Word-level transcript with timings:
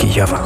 Kijowa. 0.00 0.40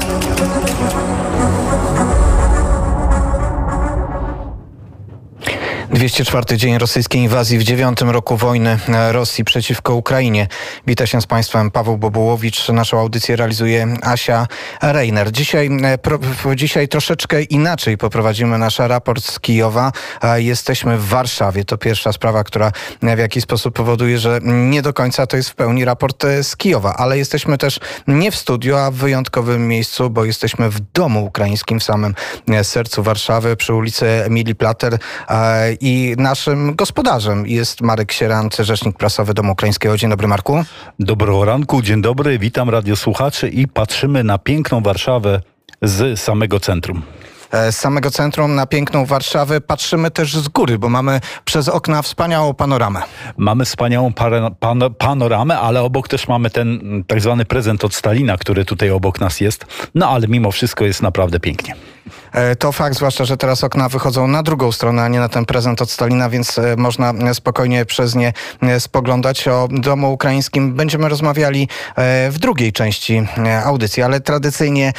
204 6.09 6.57
dzień 6.57 6.79
rosyjskiej 6.79 7.23
inwazji 7.23 7.59
w 7.59 7.63
dziewiątym 7.63 8.11
roku 8.11 8.37
wojny 8.37 8.79
Rosji 9.11 9.45
przeciwko 9.45 9.95
Ukrainie. 9.95 10.49
Witam 10.87 11.07
się 11.07 11.21
z 11.21 11.27
Państwem 11.27 11.71
Paweł 11.71 11.99
Bobułowicz. 11.99 12.69
Naszą 12.69 12.99
audycję 12.99 13.37
realizuje 13.37 13.87
Asia 14.03 14.47
Reiner. 14.83 15.33
Dzisiaj, 15.33 15.71
e, 15.83 15.99
pro, 15.99 16.19
dzisiaj 16.55 16.89
troszeczkę 16.89 17.43
inaczej 17.43 17.99
poprowadzimy 17.99 18.59
nasz 18.59 18.79
raport 18.79 19.25
z 19.25 19.41
Kijowa. 19.41 19.93
Jesteśmy 20.37 20.99
w 20.99 21.09
Warszawie. 21.09 21.65
To 21.65 21.79
pierwsza 21.79 22.13
sprawa, 22.13 22.45
która 22.45 22.73
w 23.03 23.19
jakiś 23.19 23.43
sposób 23.43 23.75
powoduje, 23.75 24.19
że 24.19 24.39
nie 24.43 24.83
do 24.83 24.93
końca 24.93 25.27
to 25.27 25.37
jest 25.37 25.51
w 25.51 25.55
pełni 25.55 25.85
raport 25.85 26.25
e, 26.25 26.45
z 26.45 26.57
Kijowa, 26.57 26.95
ale 26.97 27.19
jesteśmy 27.19 27.59
też 27.59 27.81
nie 28.07 28.31
w 28.31 28.37
studiu, 28.37 28.77
a 28.77 28.91
w 28.91 28.95
wyjątkowym 28.95 29.69
miejscu, 29.69 30.11
bo 30.11 30.25
jesteśmy 30.25 30.71
w 30.71 30.81
domu 30.81 31.25
ukraińskim 31.25 31.81
w 31.81 31.85
samym 31.85 32.15
e, 32.49 32.65
sercu 32.65 33.03
Warszawy 33.03 33.57
przy 33.57 33.75
ulicy 33.75 34.07
Emilii 34.07 34.55
Plater 34.55 34.99
i 35.81 35.94
naszym 36.19 36.75
gospodarzem 36.75 37.47
jest 37.47 37.81
Marek 37.81 38.13
Sierant, 38.13 38.57
rzecznik 38.57 38.97
prasowy 38.97 39.35
Domu 39.35 39.53
Ukraińskiego. 39.53 39.97
Dzień 39.97 40.11
dobry 40.11 40.29
Marku. 40.29 40.65
Dobrego 40.99 41.45
ranku, 41.45 41.83
dzień 41.83 42.03
dobry, 42.03 42.39
witam 42.39 42.71
radiosłuchaczy 42.71 43.49
i 43.49 43.69
patrzymy 43.69 44.25
na 44.25 44.39
piękną 44.39 44.83
Warszawę 44.83 45.41
z 45.83 46.21
samego 46.21 46.61
centrum 46.61 47.03
z 47.71 47.77
samego 47.77 48.11
centrum 48.11 48.55
na 48.55 48.67
piękną 48.67 49.07
Warszawę. 49.07 49.61
Patrzymy 49.61 50.11
też 50.11 50.37
z 50.37 50.49
góry, 50.49 50.79
bo 50.79 50.89
mamy 50.89 51.21
przez 51.45 51.69
okna 51.69 52.03
wspaniałą 52.03 52.55
panoramę. 52.55 53.03
Mamy 53.37 53.65
wspaniałą 53.65 54.13
pan, 54.61 54.95
panoramę, 54.99 55.59
ale 55.59 55.83
obok 55.83 56.09
też 56.09 56.29
mamy 56.29 56.51
ten 56.51 56.81
tak 57.07 57.21
zwany 57.21 57.45
prezent 57.45 57.85
od 57.85 57.95
Stalina, 57.95 58.37
który 58.37 58.65
tutaj 58.65 58.91
obok 58.91 59.21
nas 59.21 59.41
jest. 59.41 59.67
No 59.95 60.09
ale 60.09 60.29
mimo 60.29 60.51
wszystko 60.53 60.85
jest 60.85 61.03
naprawdę 61.03 61.41
pięknie. 61.41 61.75
E, 62.33 62.57
to 62.57 62.73
fakt, 62.73 62.97
zwłaszcza, 62.97 63.25
że 63.25 63.37
teraz 63.37 63.65
okna 63.65 63.89
wychodzą 63.89 64.29
na 64.29 64.43
drugą 64.43 64.73
stronę, 64.73 65.03
a 65.03 65.09
nie 65.09 65.21
na 65.21 65.29
ten 65.29 65.45
prezent 65.45 65.83
od 65.83 65.91
Stalina, 65.91 66.31
więc 66.31 66.59
e, 66.59 66.77
można 66.77 67.35
spokojnie 67.35 67.85
przez 67.85 68.15
nie 68.15 68.33
e, 68.63 68.81
spoglądać. 68.81 69.49
O 69.49 69.69
domu 69.71 70.13
ukraińskim 70.13 70.75
będziemy 70.75 71.09
rozmawiali 71.09 71.69
w 72.31 72.37
drugiej 72.39 72.73
części 72.73 73.27
audycji, 73.65 74.03
ale 74.03 74.21
tradycyjnie 74.21 74.93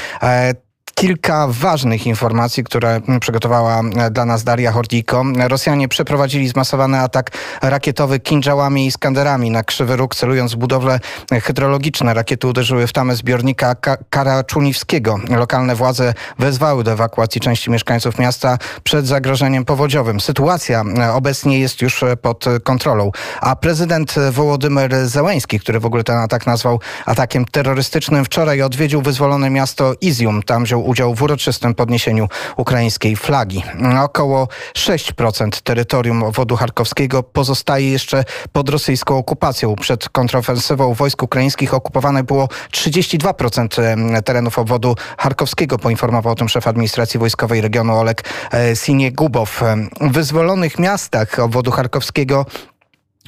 kilka 0.95 1.47
ważnych 1.50 2.08
informacji, 2.08 2.64
które 2.64 3.02
przygotowała 3.22 3.81
dla 4.11 4.25
nas 4.25 4.44
Daria 4.44 4.72
Hordiko. 4.72 5.23
Rosjanie 5.47 5.88
przeprowadzili 5.88 6.47
zmasowany 6.47 7.00
atak 7.00 7.31
rakietowy 7.61 8.19
kinżałami 8.19 8.86
i 8.88 8.91
skanderami 8.91 9.52
na 9.52 9.63
Krzywy 9.63 9.95
Róg, 9.95 10.16
celując 10.16 10.53
w 10.53 10.58
budowle 10.58 11.00
hydrologiczne. 11.44 12.13
Rakiety 12.13 12.47
uderzyły 12.47 12.88
w 12.88 12.94
tamę 12.94 13.16
zbiornika 13.16 13.75
Karaczuniwskiego. 14.09 15.19
Lokalne 15.30 15.75
władze 15.75 16.13
wezwały 16.39 16.83
do 16.83 16.91
ewakuacji 16.91 17.41
części 17.41 17.72
mieszkańców 17.72 18.19
miasta 18.19 18.58
przed 18.83 19.08
zagrożeniem 19.08 19.66
powodziowym. 19.66 20.19
Sytuacja 20.19 20.83
obecnie 21.13 21.59
jest 21.59 21.81
już 21.81 22.03
pod 22.22 22.45
kontrolą, 22.63 23.11
a 23.41 23.56
prezydent 23.56 24.16
Wołodymyr 24.31 25.08
Zełęński, 25.08 25.59
który 25.59 25.80
w 25.80 25.86
ogóle 25.86 26.03
ten 26.03 26.17
atak 26.17 26.47
nazwał 26.47 26.80
atakiem 27.06 27.45
terrorystycznym, 27.45 28.25
wczoraj 28.25 28.61
odwiedził 28.61 29.02
wyzwolone 29.02 29.50
miasto 29.50 29.94
Izium. 30.02 30.44
Tam 30.44 30.66
wziął 30.75 30.89
udział 30.89 31.15
w 31.15 31.21
uroczystym 31.21 31.75
podniesieniu 31.75 32.27
ukraińskiej 32.57 33.15
flagi. 33.15 33.63
Około 34.03 34.47
6% 34.73 35.61
terytorium 35.63 36.23
obwodu 36.23 36.55
charkowskiego 36.55 37.23
pozostaje 37.23 37.91
jeszcze 37.91 38.23
pod 38.51 38.69
rosyjską 38.69 39.17
okupacją. 39.17 39.75
Przed 39.75 40.09
kontrofensywą 40.09 40.93
wojsk 40.93 41.23
ukraińskich 41.23 41.73
okupowane 41.73 42.23
było 42.23 42.47
32% 42.71 44.23
terenów 44.23 44.59
obwodu 44.59 44.95
charkowskiego, 45.17 45.77
poinformował 45.77 46.33
o 46.33 46.35
tym 46.35 46.49
szef 46.49 46.67
administracji 46.67 47.19
wojskowej 47.19 47.61
regionu 47.61 47.97
Olek 47.97 48.23
e, 48.53 48.75
Siniegubow. 48.75 49.61
W 50.01 50.11
wyzwolonych 50.11 50.79
miastach 50.79 51.39
obwodu 51.39 51.71
charkowskiego 51.71 52.45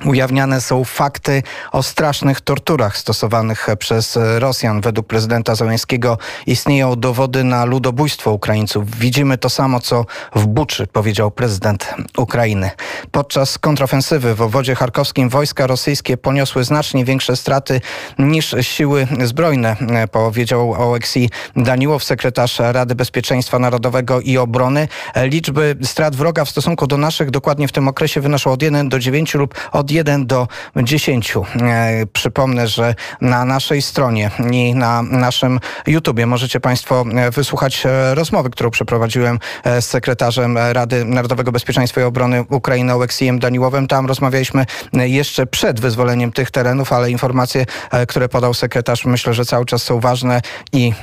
Ujawniane 0.06 0.62
są 0.62 0.84
fakty 0.84 1.44
o 1.72 1.84
strasznych 1.84 2.42
torturach 2.42 2.98
stosowanych 2.98 3.68
przez 3.80 4.20
Rosjan. 4.38 4.82
Według 4.82 5.08
prezydenta 5.08 5.56
Załęskiego 5.56 6.18
istnieją 6.46 6.96
dowody 6.96 7.44
na 7.44 7.66
ludobójstwo 7.66 8.32
Ukraińców. 8.32 8.98
Widzimy 8.98 9.38
to 9.38 9.50
samo, 9.50 9.80
co 9.80 10.06
w 10.36 10.48
Buczy, 10.48 10.88
powiedział 10.88 11.32
prezydent 11.32 11.94
Ukrainy. 12.18 12.72
Podczas 13.12 13.58
kontrofensywy 13.58 14.36
w 14.36 14.42
obwodzie 14.42 14.76
charkowskim 14.76 15.30
wojska 15.30 15.68
rosyjskie 15.68 16.18
poniosły 16.18 16.64
znacznie 16.64 17.06
większe 17.06 17.36
straty 17.36 17.82
niż 18.20 18.56
siły 18.62 19.08
zbrojne, 19.24 19.76
powiedział 20.12 20.74
Oleksij 20.90 21.30
Daniłow, 21.56 22.04
sekretarz 22.04 22.60
Rady 22.60 22.96
Bezpieczeństwa 22.96 23.60
Narodowego 23.60 24.22
i 24.22 24.38
Obrony. 24.38 24.88
Liczby 25.16 25.78
strat 25.84 26.16
wroga 26.16 26.46
w 26.46 26.50
stosunku 26.50 26.88
do 26.88 26.98
naszych 26.98 27.32
dokładnie 27.32 27.68
w 27.68 27.72
tym 27.72 27.88
okresie 27.88 28.22
wynoszą 28.22 28.52
od 28.52 28.62
1 28.62 28.90
do 28.90 29.00
9 29.00 29.34
lub 29.34 29.54
od 29.72 29.87
od 29.88 29.92
1 29.92 30.28
do 30.28 30.48
10. 30.76 31.34
E, 31.36 32.06
przypomnę, 32.14 32.68
że 32.68 32.96
na 33.22 33.46
naszej 33.46 33.82
stronie 33.82 34.32
i 34.52 34.76
na 34.76 35.02
naszym 35.02 35.60
YouTubie 35.88 36.26
możecie 36.26 36.60
Państwo 36.60 37.06
e, 37.16 37.32
wysłuchać 37.32 37.86
e, 37.86 38.16
rozmowy, 38.16 38.50
którą 38.50 38.70
przeprowadziłem 38.70 39.40
z 39.80 39.86
sekretarzem 39.86 40.58
Rady 40.58 41.06
Narodowego 41.06 41.52
Bezpieczeństwa 41.52 42.02
i 42.02 42.04
Obrony 42.04 42.46
Ukrainy 42.50 42.94
Oleksijem 42.94 43.40
Daniłowem. 43.40 43.88
Tam 43.88 44.06
rozmawialiśmy 44.06 44.66
jeszcze 44.94 45.46
przed 45.46 45.80
wyzwoleniem 45.80 46.32
tych 46.32 46.52
terenów, 46.52 46.94
ale 46.94 47.12
informacje, 47.12 47.66
które 48.08 48.30
podał 48.30 48.54
sekretarz, 48.54 49.06
myślę, 49.06 49.34
że 49.34 49.46
cały 49.46 49.66
czas 49.66 49.84
są 49.84 50.00
ważne 50.00 50.42
i 50.74 50.94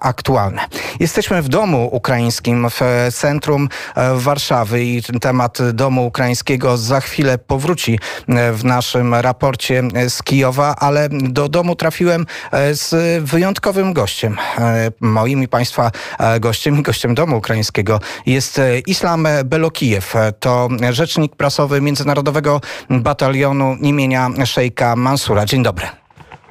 aktualne. 0.00 0.64
Jesteśmy 1.00 1.42
w 1.42 1.48
domu 1.48 1.88
ukraińskim 1.92 2.70
w 2.70 2.80
centrum 3.14 3.68
Warszawy 4.14 4.84
i 4.84 5.02
temat 5.20 5.58
domu 5.72 6.06
ukraińskiego 6.06 6.76
za 6.76 7.00
chwilę 7.00 7.38
powróci 7.38 7.98
w 8.52 8.64
naszym 8.64 9.14
raporcie 9.14 9.82
z 10.08 10.22
Kijowa, 10.22 10.74
ale 10.78 11.08
do 11.08 11.48
domu 11.48 11.76
trafiłem 11.76 12.26
e, 12.52 12.74
z 12.74 12.94
wyjątkowym 13.24 13.92
gościem. 13.92 14.36
E, 14.58 14.92
moim 15.00 15.42
i 15.42 15.48
Państwa 15.48 15.90
e, 16.18 16.40
gościem, 16.40 16.82
gościem 16.82 17.14
domu 17.14 17.36
ukraińskiego 17.36 18.00
jest 18.26 18.60
Islam 18.86 19.28
Belokijew. 19.44 20.14
To 20.40 20.68
rzecznik 20.90 21.36
prasowy 21.36 21.80
Międzynarodowego 21.80 22.60
Batalionu 22.90 23.76
imienia 23.80 24.30
Szejka 24.44 24.96
Mansura. 24.96 25.44
Dzień 25.44 25.62
dobry. 25.62 25.86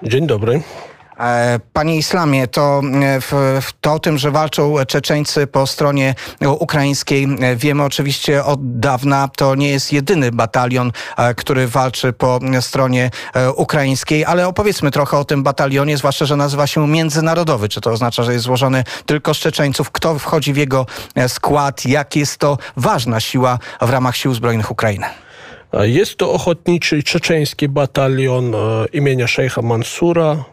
Dzień 0.04 0.28
dobry. 0.28 0.62
E, 1.22 1.60
panie 1.74 1.98
Islamie, 1.98 2.48
to, 2.48 2.82
e, 3.02 3.62
to 3.82 3.94
o 3.94 4.00
tym, 4.00 4.18
że 4.18 4.32
walczą 4.32 4.76
Czeczeńcy 4.88 5.48
po 5.48 5.68
stronie 5.68 6.16
ukraińskiej 6.60 7.28
e, 7.42 7.56
wiemy 7.56 7.84
oczywiście 7.84 8.46
od 8.46 8.80
dawna. 8.80 9.30
To 9.36 9.56
nie 9.56 9.70
jest 9.70 9.94
jedyny 9.94 10.32
batalion, 10.32 10.92
który 11.36 11.68
walczy 11.68 12.14
po 12.14 12.40
stronie 12.62 13.12
ukraińskiej, 13.56 14.26
ale 14.26 14.48
opowiedzmy 14.48 14.92
trochę 14.92 15.18
o 15.18 15.26
tym 15.26 15.44
batalionie, 15.44 15.98
zwłaszcza, 15.98 16.26
że 16.26 16.36
nazywa 16.36 16.68
się 16.68 16.88
międzynarodowy. 16.88 17.70
Czy 17.70 17.82
to 17.82 17.92
oznacza, 17.92 18.24
że 18.24 18.34
jest 18.34 18.46
złożony 18.46 18.84
tylko 19.06 19.34
z 19.34 19.38
Czeczeńców? 19.38 19.92
Kto 19.92 20.20
wchodzi 20.20 20.54
w 20.54 20.58
jego 20.58 20.86
skład? 21.28 21.86
Jak 21.86 22.16
jest 22.16 22.38
to 22.38 22.58
ważna 22.78 23.20
siła 23.20 23.60
w 23.82 23.90
ramach 23.90 24.16
sił 24.16 24.34
zbrojnych 24.34 24.72
Ukrainy? 24.72 25.06
Jest 25.80 26.16
to 26.16 26.32
ochotniczy 26.32 27.04
czeczeński 27.04 27.70
batalion 27.70 28.56
imienia 28.94 29.28
Szejcha 29.28 29.62
Mansura. 29.62 30.44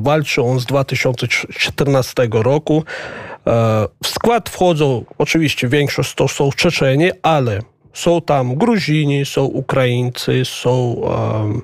Walczy 0.00 0.42
on 0.42 0.60
z 0.60 0.66
2014 0.66 2.28
roku. 2.32 2.84
W 4.02 4.08
skład 4.08 4.50
wchodzą 4.50 5.04
oczywiście 5.18 5.68
większość 5.68 6.14
to 6.14 6.28
są 6.28 6.50
Czeczeni, 6.52 7.10
ale 7.22 7.60
są 7.92 8.20
tam 8.20 8.54
Gruzini, 8.54 9.26
są 9.26 9.44
Ukraińcy, 9.44 10.44
są 10.44 10.92
um, 10.92 11.62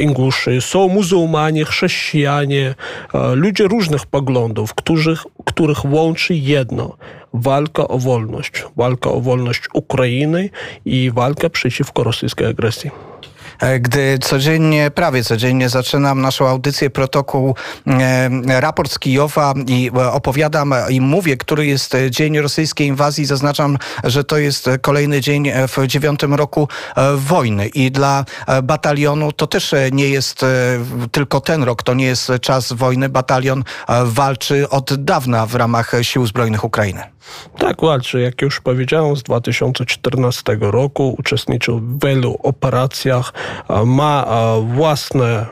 Inguszy, 0.00 0.60
są 0.60 0.88
muzułmanie, 0.88 1.64
chrześcijanie, 1.64 2.74
ludzie 3.34 3.64
różnych 3.64 4.06
poglądów, 4.06 4.74
których, 4.74 5.24
których 5.44 5.84
łączy 5.84 6.34
jedno 6.34 6.96
walka 7.32 7.88
o 7.88 7.98
wolność. 7.98 8.64
Walka 8.76 9.10
o 9.10 9.20
wolność 9.20 9.62
Ukrainy 9.74 10.50
i 10.84 11.10
walka 11.10 11.50
przeciwko 11.50 12.04
rosyjskiej 12.04 12.46
agresji. 12.46 12.90
E, 13.60 13.80
gdy 13.80 14.18
codziennie, 14.18 14.90
prawie 14.90 15.24
codziennie 15.24 15.68
zaczynam 15.68 16.20
naszą 16.20 16.48
audycję 16.48 16.90
protokół 16.90 17.54
e, 17.86 18.60
raport 18.60 18.92
z 18.92 18.98
Kijowa 18.98 19.54
i 19.66 19.90
e, 19.96 20.12
opowiadam 20.12 20.74
i 20.88 21.00
mówię, 21.00 21.36
który 21.36 21.66
jest 21.66 21.96
dzień 22.10 22.38
rosyjskiej 22.38 22.86
inwazji, 22.86 23.24
zaznaczam, 23.24 23.78
że 24.04 24.24
to 24.24 24.38
jest 24.38 24.70
kolejny 24.80 25.20
dzień 25.20 25.50
w 25.68 25.86
dziewiątym 25.86 26.34
roku 26.34 26.68
wojny 27.16 27.66
i 27.66 27.90
dla 27.90 28.24
batalionu 28.62 29.32
to 29.32 29.46
też 29.46 29.74
nie 29.92 30.08
jest 30.08 30.44
tylko 31.12 31.40
ten 31.40 31.62
rok, 31.62 31.82
to 31.82 31.94
nie 31.94 32.04
jest 32.04 32.32
czas 32.40 32.72
wojny. 32.72 33.08
Batalion 33.08 33.64
walczy 34.04 34.68
od 34.68 35.04
dawna 35.04 35.46
w 35.46 35.54
ramach 35.54 35.92
sił 36.02 36.26
zbrojnych 36.26 36.64
Ukrainy. 36.64 37.02
Tak, 37.58 37.80
walczy. 37.80 38.20
Jak 38.20 38.42
już 38.42 38.60
powiedziałem, 38.60 39.16
z 39.16 39.22
2014 39.22 40.56
roku 40.60 41.14
uczestniczył 41.18 41.80
w 41.80 42.04
wielu 42.04 42.36
operacjach 42.42 43.32
ma 43.86 44.26
własne 44.74 45.46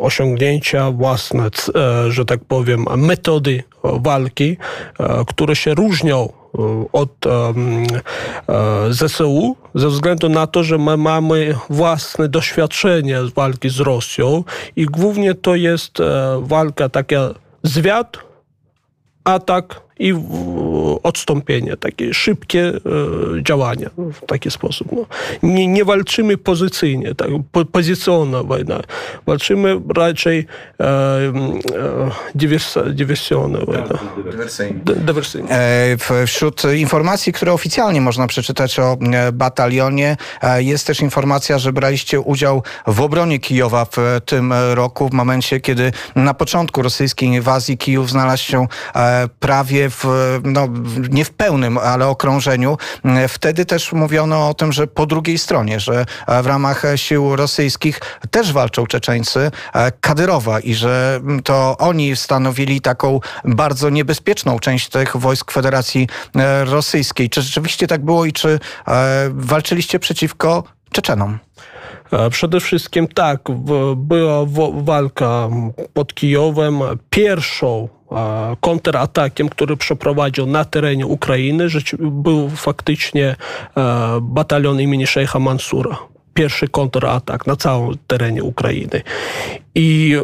osiągnięcia, 0.00 0.90
własne, 0.90 1.50
że 2.08 2.24
tak 2.24 2.40
powiem, 2.44 2.86
metody 2.96 3.62
walki, 3.82 4.56
które 5.26 5.56
się 5.56 5.74
różnią 5.74 6.32
od 6.92 7.10
ZSU 8.90 9.56
ze 9.74 9.88
względu 9.88 10.28
na 10.28 10.46
to, 10.46 10.64
że 10.64 10.78
my 10.78 10.96
mamy 10.96 11.54
własne 11.70 12.28
doświadczenie 12.28 13.24
z 13.26 13.30
walki 13.30 13.68
z 13.68 13.80
Rosją 13.80 14.44
i 14.76 14.86
głównie 14.86 15.34
to 15.34 15.54
jest 15.54 15.98
walka 16.40 16.88
taka 16.88 17.28
zwiat, 17.62 18.16
atak 19.24 19.80
i 19.98 20.14
odstąpienie, 21.02 21.76
takie 21.76 22.14
szybkie 22.14 22.68
e, 22.68 23.42
działania 23.42 23.90
w 23.96 24.26
taki 24.26 24.50
sposób. 24.50 24.92
No. 24.92 25.06
Nie, 25.42 25.66
nie 25.66 25.84
walczymy 25.84 26.36
pozycyjnie, 26.36 27.14
tak, 27.14 27.28
po, 27.52 27.64
pozycjonalna 27.64 28.42
wojna. 28.42 28.80
Walczymy 29.26 29.80
raczej 29.96 30.46
e, 30.80 30.84
e, 30.84 32.10
dywersyjna 32.94 33.58
wojna. 33.66 33.98
Dywersyjna. 34.96 35.48
E, 35.50 35.96
wśród 36.26 36.62
informacji, 36.76 37.32
które 37.32 37.52
oficjalnie 37.52 38.00
można 38.00 38.26
przeczytać 38.26 38.78
o 38.78 38.96
e, 39.12 39.32
batalionie, 39.32 40.16
e, 40.42 40.62
jest 40.62 40.86
też 40.86 41.00
informacja, 41.00 41.58
że 41.58 41.72
braliście 41.72 42.20
udział 42.20 42.62
w 42.86 43.00
obronie 43.00 43.38
Kijowa 43.38 43.84
w 43.84 44.20
tym 44.24 44.52
roku, 44.74 45.08
w 45.08 45.12
momencie, 45.12 45.60
kiedy 45.60 45.92
na 46.14 46.34
początku 46.34 46.82
rosyjskiej 46.82 47.28
inwazji 47.28 47.78
Kijów 47.78 48.10
znalazł 48.10 48.44
się 48.44 48.66
prawie 49.40 49.87
w, 49.90 50.04
no, 50.44 50.68
nie 51.10 51.24
w 51.24 51.30
pełnym, 51.30 51.78
ale 51.78 52.06
okrążeniu. 52.06 52.76
Wtedy 53.28 53.64
też 53.64 53.92
mówiono 53.92 54.48
o 54.48 54.54
tym, 54.54 54.72
że 54.72 54.86
po 54.86 55.06
drugiej 55.06 55.38
stronie, 55.38 55.80
że 55.80 56.04
w 56.42 56.46
ramach 56.46 56.82
sił 56.96 57.36
rosyjskich 57.36 58.00
też 58.30 58.52
walczą 58.52 58.86
Czeczeńcy 58.86 59.50
e, 59.74 59.92
Kadyrowa 60.00 60.60
i 60.60 60.74
że 60.74 61.20
to 61.44 61.76
oni 61.78 62.16
stanowili 62.16 62.80
taką 62.80 63.20
bardzo 63.44 63.90
niebezpieczną 63.90 64.58
część 64.58 64.88
tych 64.88 65.16
wojsk 65.16 65.50
Federacji 65.50 66.08
e, 66.36 66.64
Rosyjskiej. 66.64 67.30
Czy 67.30 67.42
rzeczywiście 67.42 67.86
tak 67.86 68.04
było 68.04 68.24
i 68.24 68.32
czy 68.32 68.48
e, 68.88 69.30
walczyliście 69.32 69.98
przeciwko 69.98 70.64
Czeczenom? 70.92 71.38
Przede 72.30 72.60
wszystkim 72.60 73.08
tak, 73.08 73.40
była 73.96 74.46
walka 74.72 75.48
pod 75.92 76.14
Kijowem. 76.14 76.80
Pierwszą 77.10 77.88
kontratakiem, 78.60 79.48
który 79.48 79.76
przeprowadził 79.76 80.46
na 80.46 80.64
terenie 80.64 81.06
Ukrainy, 81.06 81.66
był 82.00 82.50
faktycznie 82.50 83.36
batalion 84.22 84.80
imieni 84.80 85.06
Szejcha 85.06 85.38
Mansura. 85.38 85.98
Pierwszy 86.34 86.68
kontratak 86.68 87.46
na 87.46 87.56
całym 87.56 87.98
terenie 88.06 88.44
Ukrainy. 88.44 89.02
I 89.74 90.16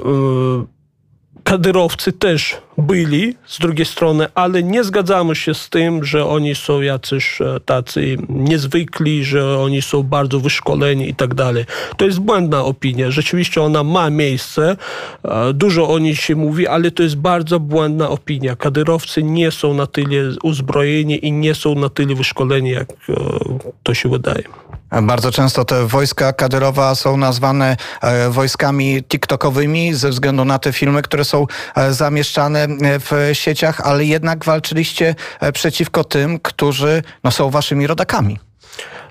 kadyrowcy 1.45 2.13
też 2.13 2.57
byli 2.79 3.37
z 3.47 3.59
drugiej 3.59 3.87
strony, 3.87 4.27
ale 4.35 4.63
nie 4.63 4.85
zgadzamy 4.85 5.37
się 5.37 5.55
z 5.55 5.69
tym, 5.69 6.05
że 6.05 6.27
oni 6.27 6.55
są 6.55 6.81
jacyś 6.81 7.41
e, 7.41 7.61
tacy 7.65 8.17
niezwykli, 8.29 9.25
że 9.25 9.59
oni 9.59 9.83
są 9.83 10.03
bardzo 10.03 10.41
wyszkoleni 10.41 11.09
i 11.09 11.15
tak 11.15 11.35
dalej. 11.35 11.65
To 11.97 12.05
jest 12.05 12.21
błędna 12.21 12.65
opinia. 12.65 13.11
Rzeczywiście 13.11 13.63
ona 13.63 13.85
ma 13.85 14.11
miejsce, 14.11 14.77
e, 15.25 15.53
dużo 15.53 15.89
o 15.89 15.99
niej 15.99 16.17
się 16.17 16.37
mówi, 16.37 16.67
ale 16.67 16.91
to 16.91 17.03
jest 17.03 17.17
bardzo 17.17 17.61
błędna 17.61 18.09
opinia. 18.09 18.57
Kadyrowcy 18.57 19.23
nie 19.23 19.51
są 19.51 19.75
na 19.75 19.87
tyle 19.87 20.35
uzbrojeni 20.43 21.27
i 21.27 21.33
nie 21.33 21.55
są 21.55 21.75
na 21.75 21.89
tyle 21.89 22.15
wyszkoleni, 22.15 22.71
jak 22.71 22.89
e, 22.91 23.15
to 23.83 23.95
się 23.95 24.09
wydaje. 24.09 24.43
Bardzo 25.03 25.33
często 25.33 25.65
te 25.65 25.87
wojska 25.87 26.33
Kadyrowa 26.33 26.95
są 26.95 27.17
nazwane 27.17 27.77
wojskami 28.31 29.03
TikTokowymi 29.03 29.95
ze 29.95 30.11
względu 30.11 30.45
na 30.45 30.59
te 30.59 30.73
filmy, 30.73 31.03
które 31.03 31.25
są 31.25 31.47
zamieszczane 31.91 32.64
w 33.01 33.31
sieciach, 33.33 33.81
ale 33.81 34.05
jednak 34.05 34.45
walczyliście 34.45 35.15
e, 35.41 35.53
przeciwko 35.53 36.05
tym, 36.05 36.39
którzy 36.39 37.03
no, 37.25 37.31
są 37.31 37.51
waszymi 37.51 37.87
rodakami. 37.87 38.39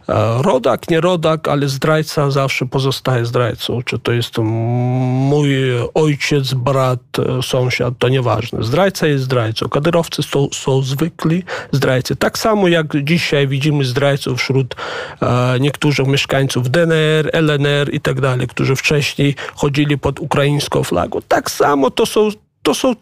E, 0.10 0.42
rodak, 0.42 0.90
nie 0.90 1.02
rodak, 1.02 1.48
ale 1.48 1.68
zdrajca 1.68 2.32
zawsze 2.32 2.66
pozostaje 2.66 3.26
zdrajcą. 3.26 3.82
Czy 3.82 4.00
to 4.00 4.12
jest 4.12 4.38
mój 4.38 5.56
ojciec, 5.94 6.54
brat, 6.54 7.00
e, 7.20 7.44
sąsiad, 7.44 7.94
to 8.00 8.10
nieważne. 8.10 8.64
Zdrajca 8.64 9.08
jest 9.08 9.24
zdrajcą. 9.24 9.70
Kadyrowcy 9.70 10.24
są, 10.24 10.48
są 10.54 10.82
zwykli 10.82 11.44
zdrajcy. 11.72 12.16
Tak 12.16 12.38
samo 12.38 12.68
jak 12.68 13.04
dzisiaj 13.04 13.48
widzimy 13.48 13.86
zdrajców 13.86 14.40
wśród 14.40 14.76
e, 15.22 15.60
niektórych 15.60 16.08
mieszkańców 16.08 16.72
DNR, 16.72 17.30
LNR 17.34 17.94
i 17.94 18.02
tak 18.02 18.22
dalej, 18.22 18.48
którzy 18.48 18.76
wcześniej 18.76 19.36
chodzili 19.56 19.98
pod 19.98 20.20
ukraińską 20.20 20.84
flagą. 20.84 21.20
Tak 21.28 21.52
samo 21.52 21.92
to 21.92 22.06
są 22.06 22.30
to 22.64 22.74
są 22.74 22.94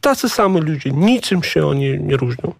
tacy 0.00 0.28
sami 0.28 0.60
ludzie. 0.60 0.90
Niczym 0.90 1.42
się 1.42 1.66
oni 1.66 1.98
nie 2.00 2.16
różnią. 2.16 2.52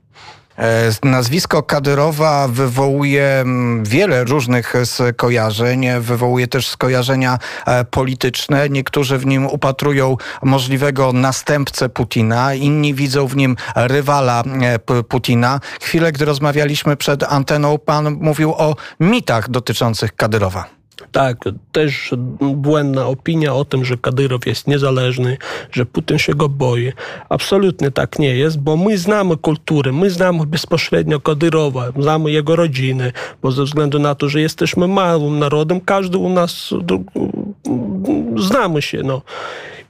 E, 0.59 0.91
nazwisko 1.03 1.63
Kadyrowa 1.63 2.49
wywołuje 2.49 3.25
mm, 3.25 3.85
wiele 3.85 4.25
różnych 4.25 4.75
skojarzeń, 4.85 5.87
wywołuje 6.01 6.47
też 6.47 6.69
skojarzenia 6.69 7.39
e, 7.67 7.85
polityczne. 7.85 8.69
Niektórzy 8.69 9.19
w 9.19 9.27
nim 9.27 9.47
upatrują 9.47 10.17
możliwego 10.43 11.13
następcę 11.13 11.89
Putina, 11.89 12.55
inni 12.55 12.95
widzą 12.95 13.27
w 13.27 13.37
nim 13.37 13.57
rywala 13.75 14.43
e, 14.63 14.79
Putina. 15.03 15.61
Chwilę, 15.81 16.13
gdy 16.13 16.25
rozmawialiśmy 16.25 16.97
przed 16.97 17.23
anteną, 17.23 17.79
pan 17.79 18.17
mówił 18.21 18.55
o 18.55 18.77
mitach 19.01 19.51
dotyczących 19.51 20.17
Kadyrowa. 20.17 20.77
Tak, 21.13 21.37
też 21.73 22.15
błędna 22.41 23.07
opinia 23.07 23.55
o 23.55 23.65
tym, 23.65 23.85
że 23.85 23.97
Kadyrow 23.97 24.47
jest 24.47 24.67
niezależny, 24.67 25.37
że 25.73 25.87
Putin 25.87 26.19
się 26.19 26.35
go 26.35 26.49
boi. 26.49 26.93
Absolutnie 27.29 27.91
tak 27.91 28.19
nie 28.19 28.37
jest, 28.37 28.61
bo 28.61 28.77
my 28.77 28.99
znamy 28.99 29.37
kulturę, 29.37 29.93
my 29.93 30.11
znamy 30.11 30.47
bezpośrednio 30.47 31.21
Kadyrowa, 31.21 31.93
znamy 31.99 32.31
jego 32.31 32.57
rodziny, 32.57 33.13
bo 33.43 33.53
ze 33.53 33.65
względu 33.65 33.99
na 33.99 34.15
to, 34.15 34.29
że 34.29 34.41
jesteśmy 34.41 34.89
małym 34.89 35.39
narodem, 35.39 35.81
każdy 35.81 36.19
u 36.19 36.29
nas 36.29 36.71
znamy 38.37 38.83
się. 38.83 39.03
No. 39.03 39.23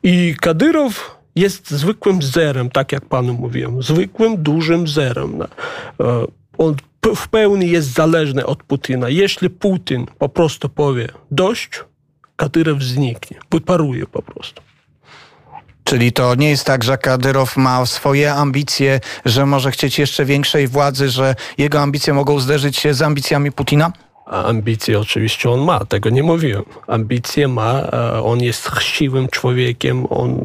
I 0.02 0.34
Kadyrow 0.40 1.16
jest 1.36 1.70
zwykłym 1.70 2.22
zerem, 2.22 2.70
tak 2.70 2.92
jak 2.92 3.04
panu 3.04 3.34
mówiłem, 3.34 3.82
zwykłym, 3.82 4.42
dużym 4.42 4.88
zerem. 4.88 5.38
No. 5.38 5.46
E, 6.00 6.26
on 6.58 6.76
w 7.14 7.28
pełni 7.28 7.70
jest 7.70 7.92
zależny 7.92 8.46
od 8.46 8.62
Putina. 8.62 9.08
Jeśli 9.08 9.50
Putin 9.50 10.06
po 10.18 10.28
prostu 10.28 10.68
powie 10.68 11.08
dość, 11.30 11.70
Kadyrow 12.36 12.82
zniknie, 12.82 13.38
wyparuje 13.50 14.06
po 14.06 14.22
prostu. 14.22 14.62
Czyli 15.84 16.12
to 16.12 16.34
nie 16.34 16.50
jest 16.50 16.64
tak, 16.64 16.84
że 16.84 16.98
Kadyrow 16.98 17.56
ma 17.56 17.86
swoje 17.86 18.34
ambicje, 18.34 19.00
że 19.24 19.46
może 19.46 19.70
chcieć 19.70 19.98
jeszcze 19.98 20.24
większej 20.24 20.68
władzy, 20.68 21.08
że 21.08 21.34
jego 21.58 21.80
ambicje 21.80 22.14
mogą 22.14 22.40
zderzyć 22.40 22.76
się 22.76 22.94
z 22.94 23.02
ambicjami 23.02 23.52
Putina? 23.52 23.92
Ambicje 24.26 25.00
oczywiście 25.00 25.50
on 25.50 25.60
ma, 25.60 25.84
tego 25.84 26.10
nie 26.10 26.22
mówiłem. 26.22 26.64
Ambicje 26.86 27.48
ma, 27.48 27.80
e, 27.80 28.22
on 28.22 28.40
jest 28.40 28.68
chciwym 28.68 29.28
człowiekiem, 29.28 30.06
on 30.10 30.30
e, 30.30 30.42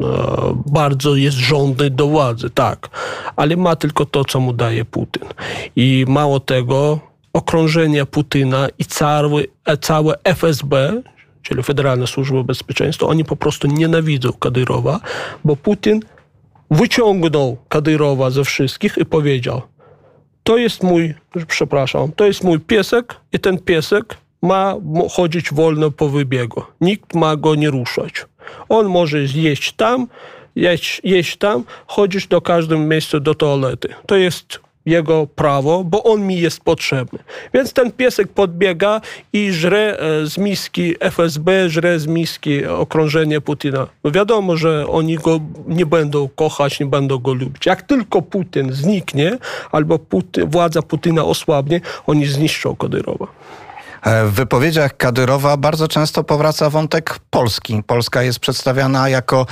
bardzo 0.66 1.16
jest 1.16 1.36
żądny 1.36 1.90
do 1.90 2.06
władzy, 2.06 2.50
tak, 2.50 2.88
ale 3.36 3.56
ma 3.56 3.76
tylko 3.76 4.06
to, 4.06 4.24
co 4.24 4.40
mu 4.40 4.52
daje 4.52 4.84
Putin. 4.84 5.24
I 5.76 6.04
mało 6.08 6.40
tego, 6.40 7.00
okrążenie 7.32 8.06
Putina 8.06 8.68
i 8.78 8.84
cały, 8.84 9.46
e, 9.64 9.76
całe 9.76 10.14
FSB, 10.24 11.02
czyli 11.42 11.62
Federalna 11.62 12.06
Służba 12.06 12.42
Bezpieczeństwa, 12.42 13.06
oni 13.06 13.24
po 13.24 13.36
prostu 13.36 13.66
nienawidzą 13.68 14.32
Kadyrowa, 14.32 15.00
bo 15.44 15.56
Putin 15.56 16.00
wyciągnął 16.70 17.56
Kadyrowa 17.68 18.30
ze 18.30 18.44
wszystkich 18.44 18.98
i 18.98 19.04
powiedział, 19.04 19.62
to 20.42 20.56
jest 20.56 20.82
mój, 20.82 21.14
przepraszam, 21.48 22.12
to 22.12 22.26
jest 22.26 22.44
mój 22.44 22.60
piesek 22.60 23.16
i 23.32 23.38
ten 23.38 23.58
piesek 23.58 24.16
ma 24.42 24.74
chodzić 25.10 25.52
wolno 25.52 25.90
po 25.90 26.08
wybiegu. 26.08 26.62
Nikt 26.80 27.14
ma 27.14 27.36
go 27.36 27.54
nie 27.54 27.70
ruszać. 27.70 28.26
On 28.68 28.86
może 28.86 29.18
jeść 29.18 29.72
tam, 29.72 30.06
jeść, 30.56 31.00
jeść 31.04 31.36
tam, 31.36 31.64
chodzić 31.86 32.26
do 32.26 32.40
każdym 32.40 32.88
miejscu 32.88 33.20
do 33.20 33.34
toalety. 33.34 33.88
To 34.06 34.16
jest 34.16 34.60
jego 34.86 35.26
prawo, 35.26 35.84
bo 35.84 36.02
on 36.02 36.26
mi 36.26 36.40
jest 36.40 36.60
potrzebny. 36.60 37.18
Więc 37.54 37.72
ten 37.72 37.92
piesek 37.92 38.28
podbiega 38.28 39.00
i 39.32 39.52
żre 39.52 39.96
e, 39.98 40.26
z 40.26 40.38
miski 40.38 40.94
FSB, 41.00 41.68
żre 41.68 41.98
z 41.98 42.06
miski 42.06 42.66
okrążenie 42.66 43.40
Putina. 43.40 43.86
No 44.04 44.10
wiadomo, 44.10 44.56
że 44.56 44.86
oni 44.88 45.16
go 45.16 45.40
nie 45.68 45.86
będą 45.86 46.28
kochać, 46.28 46.80
nie 46.80 46.86
będą 46.86 47.18
go 47.18 47.34
lubić. 47.34 47.66
Jak 47.66 47.82
tylko 47.82 48.22
Putin 48.22 48.72
zniknie, 48.72 49.38
albo 49.72 49.98
Putin, 49.98 50.50
władza 50.50 50.82
Putina 50.82 51.24
osłabnie, 51.24 51.80
oni 52.06 52.26
zniszczą 52.26 52.76
Kadyrowa. 52.76 53.26
W 54.06 54.30
wypowiedziach 54.32 54.96
Kadyrowa 54.96 55.56
bardzo 55.56 55.88
często 55.88 56.24
powraca 56.24 56.70
wątek 56.70 57.18
Polski. 57.30 57.82
Polska 57.86 58.22
jest 58.22 58.38
przedstawiana 58.38 59.08
jako 59.08 59.46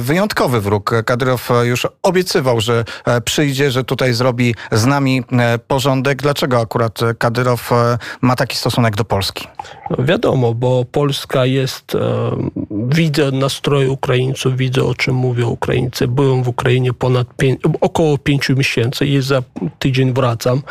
wyjątkowy 0.00 0.60
wróg. 0.60 0.90
Kadyrow 1.06 1.48
już 1.62 1.86
obiecywał, 2.02 2.60
że 2.60 2.84
przyjdzie, 3.24 3.70
że 3.70 3.84
tutaj 3.84 4.12
zrobi 4.12 4.54
z 4.72 4.86
nami 4.86 5.22
porządek. 5.68 6.22
Dlaczego 6.22 6.60
akurat 6.60 7.00
Kadyrow 7.18 7.70
ma 8.20 8.36
taki 8.36 8.56
stosunek 8.56 8.96
do 8.96 9.04
Polski? 9.04 9.46
No 9.90 10.04
wiadomo, 10.04 10.54
bo 10.54 10.84
Polska 10.84 11.46
jest, 11.46 11.94
e, 11.94 11.98
widzę 12.70 13.30
nastroje 13.30 13.90
Ukraińców, 13.90 14.56
widzę 14.56 14.84
o 14.84 14.94
czym 14.94 15.14
mówią 15.14 15.48
Ukraińcy. 15.48 16.08
Byłem 16.08 16.42
w 16.42 16.48
Ukrainie 16.48 16.92
ponad 16.92 17.26
pięć, 17.36 17.60
około 17.80 18.18
pięciu 18.18 18.56
miesięcy 18.56 19.06
i 19.06 19.22
za 19.22 19.42
tydzień 19.78 20.12
wracam. 20.12 20.62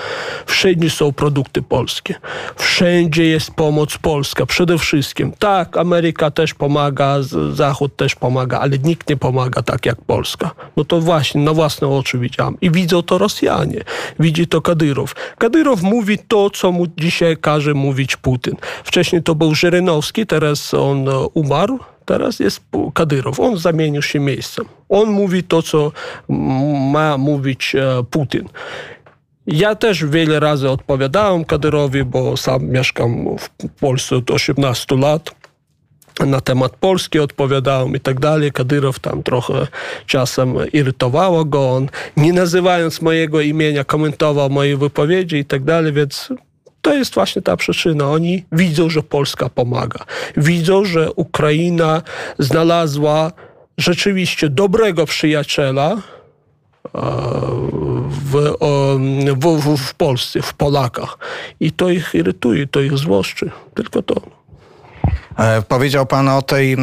Wszędzie 0.45 0.89
są 0.89 1.13
produkty 1.13 1.61
polskie. 1.61 2.15
Wszędzie 2.55 2.88
jest 3.17 3.51
pomoc 3.51 3.98
polska, 3.98 4.46
przede 4.46 4.77
wszystkim. 4.77 5.31
Tak, 5.39 5.77
Ameryka 5.77 6.31
też 6.31 6.53
pomaga, 6.53 7.17
Zachód 7.53 7.96
też 7.96 8.15
pomaga, 8.15 8.60
ale 8.60 8.77
nikt 8.77 9.10
nie 9.10 9.17
pomaga 9.17 9.62
tak 9.62 9.86
jak 9.86 10.01
Polska. 10.01 10.51
No 10.77 10.86
to 10.86 11.01
właśnie 11.01 11.41
na 11.41 11.53
własne 11.53 11.88
oczy 11.88 12.17
widziałem. 12.17 12.58
I 12.62 12.72
widzą 12.72 13.03
to 13.03 13.17
Rosjanie, 13.17 13.84
widzi 14.19 14.48
to 14.48 14.62
Kadyrow. 14.62 15.15
Kadyrow 15.38 15.81
mówi 15.81 16.17
to, 16.27 16.50
co 16.50 16.72
mu 16.72 16.88
dzisiaj 16.98 17.38
każe 17.38 17.74
mówić 17.74 18.15
Putin. 18.15 18.55
Wcześniej 18.84 19.24
to 19.24 19.36
był 19.36 19.55
Żyrynowski, 19.55 20.25
teraz 20.25 20.74
on 20.74 21.10
e, 21.10 21.19
umarł, 21.19 21.79
teraz 22.05 22.39
jest 22.39 22.62
Kadyrow. 22.93 23.39
On 23.39 23.58
zamienił 23.58 24.01
się 24.01 24.19
miejscem. 24.19 24.65
On 24.89 25.10
mówi 25.10 25.43
to, 25.43 25.62
co 25.62 25.91
ma 26.91 27.17
mówić 27.17 27.75
e, 27.75 28.03
Putin. 28.12 28.50
Ja 29.51 29.75
też 29.75 30.05
wiele 30.05 30.39
razy 30.39 30.69
odpowiadałem 30.69 31.45
Kadyrowi, 31.45 32.03
bo 32.03 32.37
sam 32.37 32.65
mieszkam 32.65 33.37
w 33.37 33.69
Polsce 33.79 34.15
od 34.15 34.31
18 34.31 34.95
lat. 34.95 35.35
Na 36.25 36.41
temat 36.41 36.75
Polski 36.75 37.19
odpowiadałem 37.19 37.95
i 37.95 37.99
tak 37.99 38.19
dalej. 38.19 38.51
Kadyrow 38.51 38.99
tam 38.99 39.23
trochę 39.23 39.67
czasem 40.05 40.55
irytowało 40.73 41.45
go. 41.45 41.69
On, 41.69 41.89
nie 42.17 42.33
nazywając 42.33 43.01
mojego 43.01 43.41
imienia, 43.41 43.83
komentował 43.83 44.49
moje 44.49 44.77
wypowiedzi 44.77 45.35
i 45.35 45.45
tak 45.45 45.63
dalej, 45.63 45.93
więc 45.93 46.29
to 46.81 46.93
jest 46.93 47.13
właśnie 47.13 47.41
ta 47.41 47.57
przyczyna. 47.57 48.11
Oni 48.11 48.45
widzą, 48.51 48.89
że 48.89 49.03
Polska 49.03 49.49
pomaga. 49.49 50.05
Widzą, 50.37 50.85
że 50.85 51.11
Ukraina 51.11 52.01
znalazła 52.39 53.31
rzeczywiście 53.77 54.49
dobrego 54.49 55.05
przyjaciela 55.05 55.97
w, 58.09 58.55
w, 59.39 59.77
w, 59.77 59.93
Polsce, 59.93 60.41
w 60.41 60.53
Polakach. 60.53 61.17
I 61.59 61.71
to 61.71 61.89
ich 61.89 62.15
irytuje, 62.15 62.67
to 62.67 62.81
ich 62.81 62.97
złoszczy. 62.97 63.51
Tylko 63.73 64.01
to. 64.01 64.21
E, 65.39 65.62
powiedział 65.62 66.05
Pan 66.05 66.29
o 66.29 66.41
tej 66.41 66.77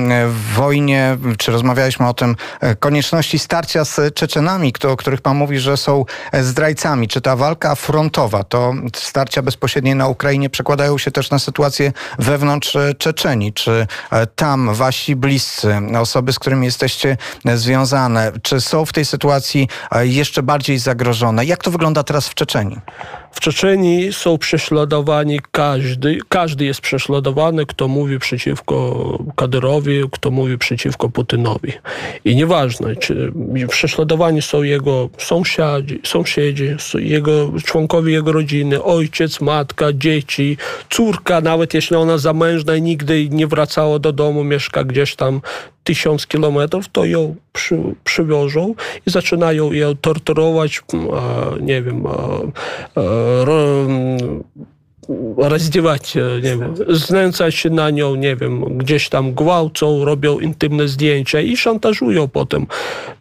wojnie, 0.55 1.17
czy 1.39 1.53
rozmawialiśmy 1.53 2.09
o 2.09 2.15
tym, 2.15 2.37
e, 2.61 2.77
konieczności 2.77 3.39
starcia 3.39 3.85
z 3.85 4.15
Czeczenami, 4.15 4.73
o 4.89 4.97
których 4.97 5.21
Pan 5.21 5.37
mówi, 5.37 5.59
że 5.59 5.77
są 5.77 6.05
e, 6.33 6.43
zdrajcami. 6.43 7.09
Czy 7.09 7.21
ta 7.21 7.37
walka 7.37 7.75
frontowa, 7.75 8.45
to 8.45 8.75
starcia 8.95 9.43
bezpośrednie 9.43 9.95
na 9.95 10.09
Ukrainie 10.09 10.51
przekładają 10.51 10.99
się 10.99 11.11
też 11.11 11.31
na 11.31 11.39
sytuację 11.39 11.93
wewnątrz 12.19 12.77
Czeczeni? 12.99 13.53
Czy 13.53 13.87
tam 14.35 14.75
wasi 14.75 15.17
bliscy, 15.17 15.81
osoby, 15.99 16.33
z 16.33 16.39
którymi 16.39 16.67
jesteście 16.67 17.17
związane, 17.55 18.33
czy 18.43 18.61
są 18.61 18.87
w 18.87 18.93
tej 18.93 19.05
sytuacji 19.05 19.69
jeszcze 20.03 20.43
bardziej 20.43 20.79
zagrożone? 20.79 21.45
Jak 21.45 21.63
to 21.63 21.71
wygląda 21.71 22.03
teraz 22.03 22.29
w 22.29 22.35
Czeczeni? 22.35 22.81
W 23.37 23.41
Czeczeni 23.41 24.13
są 24.13 24.39
prześladowani 24.39 25.41
każdy, 25.51 26.19
każdy 26.29 26.65
jest 26.65 26.81
prześladowany, 26.81 27.67
kto 27.67 27.89
mówi 27.89 28.19
przeciwko 28.19 29.19
Kadyrowi, 29.37 30.03
kto 30.11 30.31
mówi 30.31 30.59
przeciwko 30.59 31.09
Putynowi. 31.09 31.73
I 32.25 32.37
nieważne, 32.37 32.97
czy 32.97 33.33
prześladowani 33.69 34.43
są 34.43 34.63
jego 34.63 35.09
sąsiadzi, 35.19 36.01
sąsiedzi, 36.05 36.69
jego, 36.95 37.53
członkowie 37.65 38.13
jego 38.13 38.33
rodziny, 38.33 38.83
ojciec, 38.83 39.41
matka, 39.41 39.93
dzieci, 39.93 40.57
córka, 40.91 41.41
nawet 41.41 41.75
jeśli 41.75 41.97
ona 41.97 42.19
zamężna 42.19 42.77
i 42.77 42.83
nigdy 42.83 43.29
nie 43.29 43.47
wracała 43.47 43.99
do 43.99 44.13
domu, 44.13 44.45
mieszka 44.45 44.85
gdzieś 44.85 45.17
tam 45.17 45.41
tysiąc 45.87 46.27
kilometrów, 46.27 46.89
to 46.89 47.05
ją 47.05 47.35
przy, 47.53 47.79
i 49.07 49.11
zaczynają 49.11 49.73
ją 49.73 49.97
torturować, 49.97 50.83
nie 51.61 51.83
wiem, 51.83 52.05
rozdziewać, 55.37 56.15
nie 56.43 56.57
wiem, 56.57 56.75
znęcać 56.89 57.55
się 57.55 57.71
na 57.71 57.91
nią, 57.91 58.15
nie 58.15 58.37
wiem, 58.37 58.79
gdzieś 58.79 59.09
tam 59.09 59.35
gwałcą, 59.35 60.05
robią 60.05 60.39
intymne 60.39 60.89
zdjęcia 60.89 61.41
i 61.41 61.57
szantażują 61.57 62.29
potem. 62.29 62.67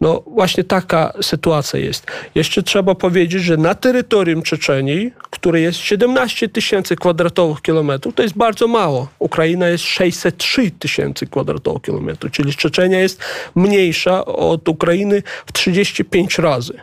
No 0.01 0.23
właśnie 0.27 0.63
taka 0.63 1.13
sytuacja 1.21 1.79
jest. 1.79 2.07
Jeszcze 2.35 2.63
trzeba 2.63 2.95
powiedzieć, 2.95 3.43
że 3.43 3.57
na 3.57 3.75
terytorium 3.75 4.41
Czeczenii, 4.41 5.11
które 5.29 5.61
jest 5.61 5.79
17 5.79 6.49
tysięcy 6.49 6.95
kwadratowych 6.95 7.61
kilometrów, 7.61 8.15
to 8.15 8.23
jest 8.23 8.37
bardzo 8.37 8.67
mało. 8.67 9.07
Ukraina 9.19 9.67
jest 9.67 9.83
603 9.83 10.71
tysięcy 10.71 11.27
kwadratowych 11.27 11.81
kilometrów, 11.81 12.31
czyli 12.31 12.53
Czeczenia 12.55 12.99
jest 12.99 13.19
mniejsza 13.55 14.25
od 14.25 14.69
Ukrainy 14.69 15.23
w 15.45 15.51
35 15.51 16.39
razy. 16.39 16.73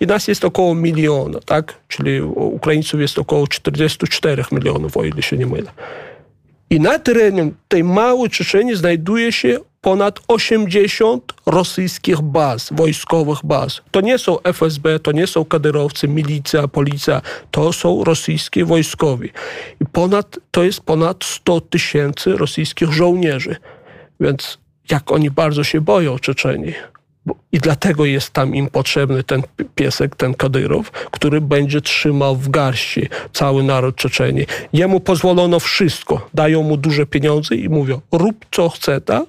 I 0.00 0.06
nas 0.06 0.28
jest 0.28 0.44
około 0.44 0.74
miliona, 0.74 1.38
tak? 1.40 1.74
Czyli 1.88 2.20
Ukraińców 2.36 3.00
jest 3.00 3.18
około 3.18 3.46
44 3.46 4.44
milionów, 4.52 4.96
o 4.96 5.04
ile 5.04 5.22
się 5.22 5.36
nie 5.36 5.46
mylę. 5.46 5.70
I 6.70 6.80
na 6.80 6.98
terenie 6.98 7.50
tej 7.68 7.84
małej 7.84 8.30
Czeczeni 8.30 8.76
znajduje 8.76 9.32
się 9.32 9.58
ponad 9.80 10.20
80 10.28 11.32
rosyjskich 11.46 12.20
baz, 12.20 12.68
wojskowych 12.72 13.38
baz. 13.44 13.82
To 13.90 14.00
nie 14.00 14.18
są 14.18 14.40
FSB, 14.40 14.98
to 14.98 15.12
nie 15.12 15.26
są 15.26 15.44
kadyrowcy, 15.44 16.08
milicja, 16.08 16.68
policja, 16.68 17.22
to 17.50 17.72
są 17.72 18.04
rosyjskie 18.04 18.64
wojskowi. 18.64 19.30
I 19.80 19.86
ponad, 19.86 20.38
to 20.50 20.62
jest 20.62 20.80
ponad 20.80 21.24
100 21.24 21.60
tysięcy 21.60 22.36
rosyjskich 22.36 22.92
żołnierzy. 22.92 23.56
Więc 24.20 24.58
jak 24.90 25.12
oni 25.12 25.30
bardzo 25.30 25.64
się 25.64 25.80
boją 25.80 26.18
Czeczeni. 26.18 26.72
I 27.52 27.58
dlatego 27.58 28.04
jest 28.04 28.30
tam 28.30 28.54
im 28.54 28.66
potrzebny 28.66 29.24
ten 29.24 29.42
piesek, 29.74 30.16
ten 30.16 30.34
Kadyrow, 30.34 30.90
który 30.90 31.40
będzie 31.40 31.80
trzymał 31.80 32.36
w 32.36 32.48
garści 32.48 33.08
cały 33.32 33.62
naród 33.62 33.96
Czeczeni. 33.96 34.46
Jemu 34.72 35.00
pozwolono 35.00 35.60
wszystko. 35.60 36.28
Dają 36.34 36.62
mu 36.62 36.76
duże 36.76 37.06
pieniądze 37.06 37.54
i 37.54 37.68
mówią, 37.68 38.00
rób 38.12 38.46
co 38.50 38.68
chce, 38.68 39.00
tak? 39.00 39.24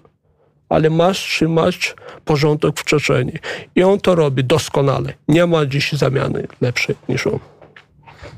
ale 0.69 0.89
masz 0.89 1.19
trzymać 1.19 1.95
porządek 2.25 2.79
w 2.79 2.83
Czeczeni. 2.83 3.33
I 3.75 3.83
on 3.83 3.99
to 3.99 4.15
robi 4.15 4.43
doskonale. 4.43 5.13
Nie 5.27 5.45
ma 5.45 5.65
dziś 5.65 5.93
zamiany 5.93 6.47
lepszej 6.61 6.95
niż 7.09 7.27
on. 7.27 7.39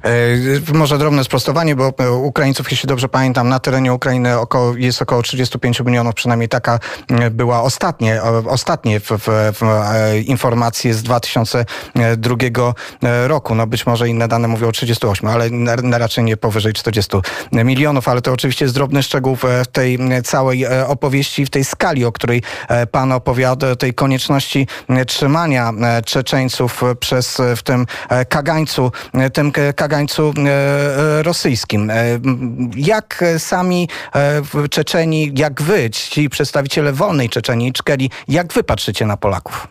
E, 0.08 0.74
może 0.74 0.98
drobne 0.98 1.24
sprostowanie, 1.24 1.76
bo 1.76 1.94
e, 1.98 2.12
Ukraińców, 2.12 2.72
jeśli 2.72 2.88
dobrze 2.88 3.10
pamiętam, 3.10 3.50
na 3.50 3.60
terenie 3.60 3.94
Ukrainy 3.94 4.40
około, 4.40 4.76
jest 4.76 5.02
około 5.02 5.22
35 5.22 5.80
milionów, 5.80 6.16
przynajmniej 6.16 6.50
taka 6.50 6.80
e, 7.10 7.32
była 7.32 7.62
ostatnie, 7.62 8.22
ostatnie 8.48 9.00
w, 9.00 9.10
w, 9.10 9.28
w 9.54 9.64
informacje 10.26 10.94
z 10.94 11.04
2002 11.04 12.36
roku. 13.28 13.56
No 13.56 13.68
być 13.68 13.86
może 13.86 14.10
inne 14.10 14.28
dane 14.28 14.48
mówią 14.48 14.68
o 14.68 14.72
38, 14.72 15.30
ale 15.30 15.50
na, 15.50 15.98
raczej 15.98 16.24
nie 16.24 16.38
powyżej 16.38 16.74
40 16.74 17.18
milionów, 17.52 18.08
ale 18.08 18.22
to 18.22 18.34
oczywiście 18.34 18.66
jest 18.66 18.76
drobny 18.76 19.04
szczegół 19.04 19.36
w 19.36 19.44
tej 19.72 20.00
całej 20.24 20.68
opowieści, 20.88 21.46
w 21.46 21.50
tej 21.50 21.66
skali, 21.66 22.06
o 22.06 22.12
której 22.12 22.44
pan 22.92 23.12
opowiada, 23.12 23.76
tej 23.76 23.94
konieczności 23.94 24.68
trzymania 25.08 25.74
Czeczeńców 26.06 26.82
przez 27.00 27.42
w 27.56 27.64
tym 27.64 27.86
kagańcu, 28.30 28.92
tym 29.34 29.52
kagańcu 29.76 29.97
e, 30.06 30.50
e, 30.50 31.24
rosyjskim. 31.24 31.90
E, 31.90 31.96
jak 32.76 33.24
sami 33.38 33.90
Czeczeni, 34.70 35.32
jak 35.36 35.62
wy, 35.62 35.90
ci 35.90 36.30
przedstawiciele 36.30 36.94
wolnej 36.94 37.30
Czeczeni, 37.30 37.74
Czkeli, 37.74 38.10
jak 38.28 38.54
wy 38.54 38.64
patrzycie 38.64 39.06
na 39.06 39.18
Polaków? 39.18 39.68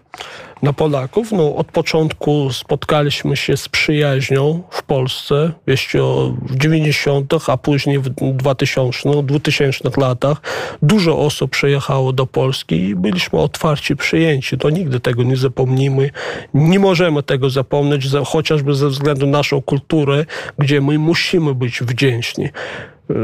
Na 0.63 0.73
Polaków. 0.73 1.33
No, 1.33 1.57
od 1.57 1.67
początku 1.67 2.53
spotkaliśmy 2.53 3.37
się 3.37 3.57
z 3.57 3.69
przyjaźnią 3.69 4.63
w 4.71 4.83
Polsce, 4.83 5.53
jeszcze 5.67 5.99
w 6.43 6.57
90., 6.57 7.35
a 7.49 7.57
później 7.57 7.99
w 7.99 8.09
2000, 8.09 9.23
2000 9.23 9.91
latach. 9.97 10.41
Dużo 10.83 11.19
osób 11.19 11.51
przyjechało 11.51 12.13
do 12.13 12.27
Polski 12.27 12.75
i 12.75 12.95
byliśmy 12.95 13.39
otwarci, 13.39 13.97
przyjęci. 13.97 14.59
To 14.59 14.71
nigdy 14.71 15.01
tego 15.01 15.23
nie 15.23 15.37
zapomnimy. 15.37 16.11
Nie 16.55 16.79
możemy 16.79 17.23
tego 17.23 17.51
zapomnieć, 17.51 18.07
chociażby 18.25 18.75
ze 18.75 18.89
względu 18.89 19.27
na 19.27 19.37
naszą 19.47 19.63
kulturę, 19.63 20.25
gdzie 20.59 20.81
my 20.81 20.99
musimy 20.99 21.55
być 21.55 21.81
wdzięczni. 21.81 22.49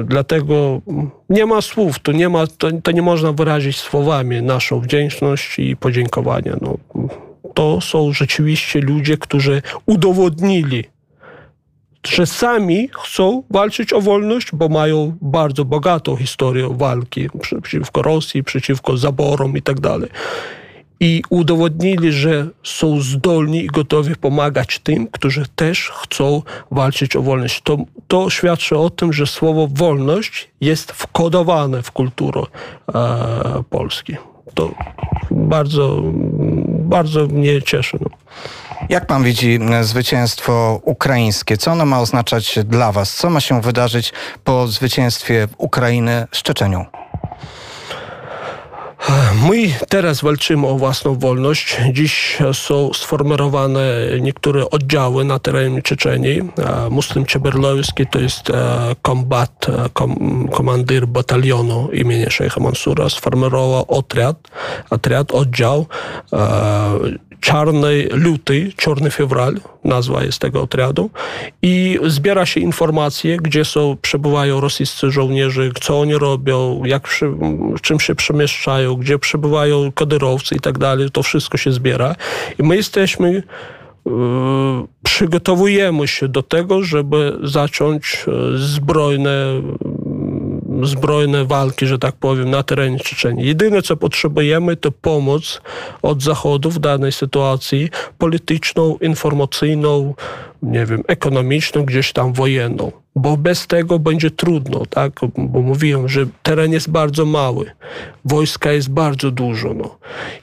Dlatego 0.05 0.81
nie 1.29 1.47
ma 1.47 1.61
słów, 1.61 1.99
to 1.99 2.13
nie, 2.13 2.29
ma, 2.29 2.47
to, 2.47 2.69
to, 2.83 2.91
nie 2.93 3.03
można 3.03 3.33
wyrazić 3.33 3.77
słowami 3.77 4.43
naszą 4.43 4.81
wdzięczność 4.81 5.59
i 5.59 5.77
podziękowania. 5.77 6.57
No, 6.61 6.79
to 7.55 7.81
są 7.81 8.13
rzeczywiście 8.13 8.81
ludzie, 8.81 9.17
którzy 9.19 9.63
udowodnili 9.87 10.85
że 12.07 12.27
sami 12.27 12.89
chcą 12.93 13.43
walczyć 13.51 13.93
o 13.93 14.01
wolność, 14.01 14.49
bo 14.53 14.69
mają 14.69 15.17
bardzo 15.21 15.65
bogatą 15.65 16.17
historię 16.17 16.69
walki 16.71 17.29
przeciwko 17.63 18.03
Rosji, 18.03 18.45
przeciwko 18.45 18.97
zaborom 18.97 19.57
i 19.57 19.63
tak 19.63 19.81
dalej 19.81 20.09
i 21.03 21.23
udowodnili, 21.31 22.13
że 22.13 22.49
są 22.63 23.01
zdolni 23.01 23.65
i 23.65 23.67
gotowi 23.67 24.17
pomagać 24.17 24.79
tym, 24.79 25.07
którzy 25.07 25.45
też 25.57 25.91
chcą 25.91 26.43
walczyć 26.71 27.17
o 27.17 27.23
wolność. 27.23 27.63
To, 27.63 27.77
to 28.09 28.31
świadczy 28.31 28.79
o 28.79 28.91
tym, 28.91 29.13
że 29.13 29.27
słowo 29.27 29.69
wolność 29.71 30.51
jest 30.61 30.93
wkodowane 30.93 31.83
w 31.83 31.91
kulturę 31.91 32.43
e, 32.95 33.63
Polski. 33.71 34.17
To 34.55 34.75
bardzo, 35.31 36.03
bardzo 36.93 37.27
mnie 37.27 37.63
cieszy. 37.63 37.99
No. 38.01 38.11
Jak 38.89 39.07
pan 39.07 39.25
widzi 39.25 39.59
zwycięstwo 39.81 40.81
ukraińskie? 40.85 41.57
Co 41.57 41.73
ono 41.73 41.87
ma 41.87 42.01
oznaczać 42.01 42.59
dla 42.65 42.93
was? 42.93 43.17
Co 43.17 43.31
ma 43.31 43.41
się 43.41 43.61
wydarzyć 43.61 44.13
po 44.45 44.67
zwycięstwie 44.67 45.49
Ukrainy 45.59 46.27
z 46.33 46.43
Czeczenią? 46.43 47.02
My 49.49 49.75
teraz 49.89 50.21
walczymy 50.21 50.67
o 50.67 50.79
własną 50.79 51.19
wolność. 51.19 51.77
Dziś 51.93 52.39
są 52.53 52.93
sformerowane 52.95 53.81
niektóre 54.21 54.71
oddziały 54.71 55.25
na 55.25 55.39
terenie 55.39 55.83
Czeczeni. 55.83 56.41
Muslim 56.91 57.25
Czeberlowski 57.25 58.07
to 58.07 58.21
jest 58.21 58.51
e, 58.51 58.55
kombat, 59.03 59.67
e, 59.69 59.89
kom, 59.93 60.49
komandir 60.53 61.07
batalionu 61.07 61.89
imienia 61.93 62.31
Szejcha 62.31 62.61
Mansura, 62.61 63.09
sformerował 63.09 63.85
otrad, 63.89 64.37
otrad, 64.91 65.33
oddział 65.33 65.87
e, 66.33 67.32
Czarny 67.43 68.09
Luty, 68.11 68.73
Czarny 68.77 69.11
Febral, 69.11 69.61
nazwa 69.85 70.25
jest 70.25 70.39
tego 70.39 70.63
otradu. 70.63 71.11
I 71.63 71.99
zbiera 72.07 72.47
się 72.47 72.61
informacje, 72.61 73.37
gdzie 73.37 73.65
są, 73.65 73.97
przebywają 74.03 74.61
rosyjscy 74.61 75.11
żołnierze, 75.11 75.71
co 75.81 76.01
oni 76.01 76.15
robią, 76.15 76.83
jak 76.85 77.09
czym 77.83 78.01
się 78.01 78.15
przemieszczają, 78.15 78.95
gdzie 78.95 79.19
przebywają 79.19 79.93
kaderowcy 79.93 80.55
i 80.55 80.61
tak 80.61 80.79
dalej. 80.79 81.11
To 81.11 81.23
wszystko 81.23 81.59
się 81.59 81.73
zbiera. 81.73 82.15
I 82.59 82.63
my 82.63 82.77
jesteśmy 82.77 83.43
e, 84.07 84.11
przygotowujemy 85.03 86.09
się 86.09 86.29
do 86.29 86.43
tego, 86.43 86.83
żeby 86.83 87.39
zacząć 87.43 88.25
e, 88.29 88.59
zbrojne 88.59 89.63
zbrojne 90.83 91.45
walki, 91.45 91.87
że 91.87 91.99
tak 91.99 92.15
powiem, 92.15 92.51
na 92.51 92.63
terenie 92.63 92.99
Czeczeni. 92.99 93.47
Jedyne, 93.47 93.83
co 93.83 93.97
potrzebujemy, 93.97 94.77
to 94.77 94.93
pomoc 94.93 95.61
od 96.03 96.23
Zachodu 96.23 96.71
w 96.71 96.79
danej 96.79 97.13
sytuacji 97.13 97.91
polityczną, 98.19 98.97
informacyjną, 99.01 100.15
nie 100.63 100.87
wiem, 100.87 101.03
ekonomiczną, 101.09 101.85
gdzieś 101.85 102.13
tam 102.13 102.33
wojenną. 102.33 102.93
Bo 103.17 103.37
bez 103.37 103.67
tego 103.67 103.99
będzie 103.99 104.31
trudno, 104.31 104.87
tak? 104.87 105.13
Bo 105.37 105.63
mówiłem, 105.63 106.09
że 106.09 106.27
teren 106.43 106.73
jest 106.73 106.91
bardzo 106.91 107.25
mały, 107.25 107.71
wojska 108.25 108.73
jest 108.73 108.91
bardzo 108.91 109.31
dużo, 109.31 109.75
no. 109.75 109.99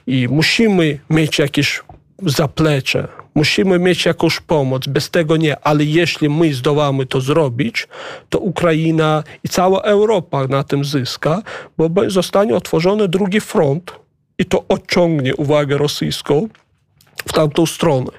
I 0.06 0.28
musimy 0.30 0.98
mieć 1.10 1.38
jakieś 1.38 1.82
zaplecze, 2.22 3.08
Musimy 3.34 3.78
mieć 3.78 4.04
jakąś 4.06 4.40
pomoc, 4.40 4.86
bez 4.86 5.10
tego 5.10 5.36
nie, 5.36 5.60
ale 5.60 5.84
jeśli 5.84 6.28
my 6.28 6.54
zdołamy 6.54 7.06
to 7.06 7.20
zrobić, 7.20 7.88
to 8.28 8.38
Ukraina 8.38 9.22
i 9.44 9.48
cała 9.48 9.82
Europa 9.82 10.46
na 10.46 10.64
tym 10.64 10.84
zyska, 10.84 11.42
bo 11.78 11.90
zostanie 12.06 12.56
otworzony 12.56 13.08
drugi 13.08 13.40
front 13.40 13.92
i 14.38 14.44
to 14.44 14.64
odciągnie 14.68 15.36
uwagę 15.36 15.78
rosyjską 15.78 16.48
w 17.28 17.32
tamtą 17.32 17.66
stronę. 17.66 18.10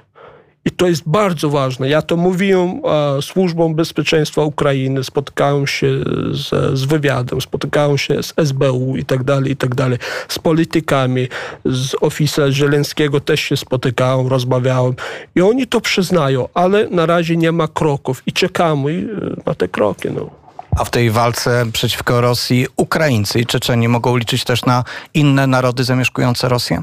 I 0.64 0.70
to 0.70 0.86
jest 0.86 1.02
bardzo 1.06 1.50
ważne. 1.50 1.88
Ja 1.88 2.02
to 2.02 2.16
mówiłem 2.16 2.70
e, 2.70 3.22
służbom 3.22 3.74
bezpieczeństwa 3.74 4.42
Ukrainy, 4.42 5.04
spotykałem 5.04 5.66
się 5.66 5.86
z, 6.32 6.78
z 6.78 6.84
wywiadem, 6.84 7.40
spotykałem 7.40 7.98
się 7.98 8.22
z 8.22 8.34
SBU 8.36 8.96
i 8.96 9.04
tak 9.04 9.24
dalej, 9.24 9.52
i 9.52 9.56
tak 9.56 9.74
dalej, 9.74 9.98
z 10.28 10.38
politykami, 10.38 11.28
z 11.64 11.94
oficera 12.00 12.50
Żeleńskiego 12.50 13.20
też 13.20 13.40
się 13.40 13.56
spotykałem, 13.56 14.26
rozmawiałem 14.26 14.94
i 15.34 15.40
oni 15.40 15.66
to 15.66 15.80
przyznają, 15.80 16.48
ale 16.54 16.88
na 16.88 17.06
razie 17.06 17.36
nie 17.36 17.52
ma 17.52 17.68
kroków 17.68 18.22
i 18.26 18.32
czekamy 18.32 18.90
e, 18.90 19.42
na 19.46 19.54
te 19.54 19.68
kroki. 19.68 20.08
No. 20.10 20.42
A 20.78 20.84
w 20.84 20.90
tej 20.90 21.10
walce 21.10 21.66
przeciwko 21.72 22.20
Rosji 22.20 22.66
Ukraińcy 22.76 23.40
i 23.40 23.46
Czeczeni 23.46 23.88
mogą 23.88 24.16
liczyć 24.16 24.44
też 24.44 24.64
na 24.64 24.84
inne 25.14 25.46
narody 25.46 25.84
zamieszkujące 25.84 26.48
Rosję? 26.48 26.82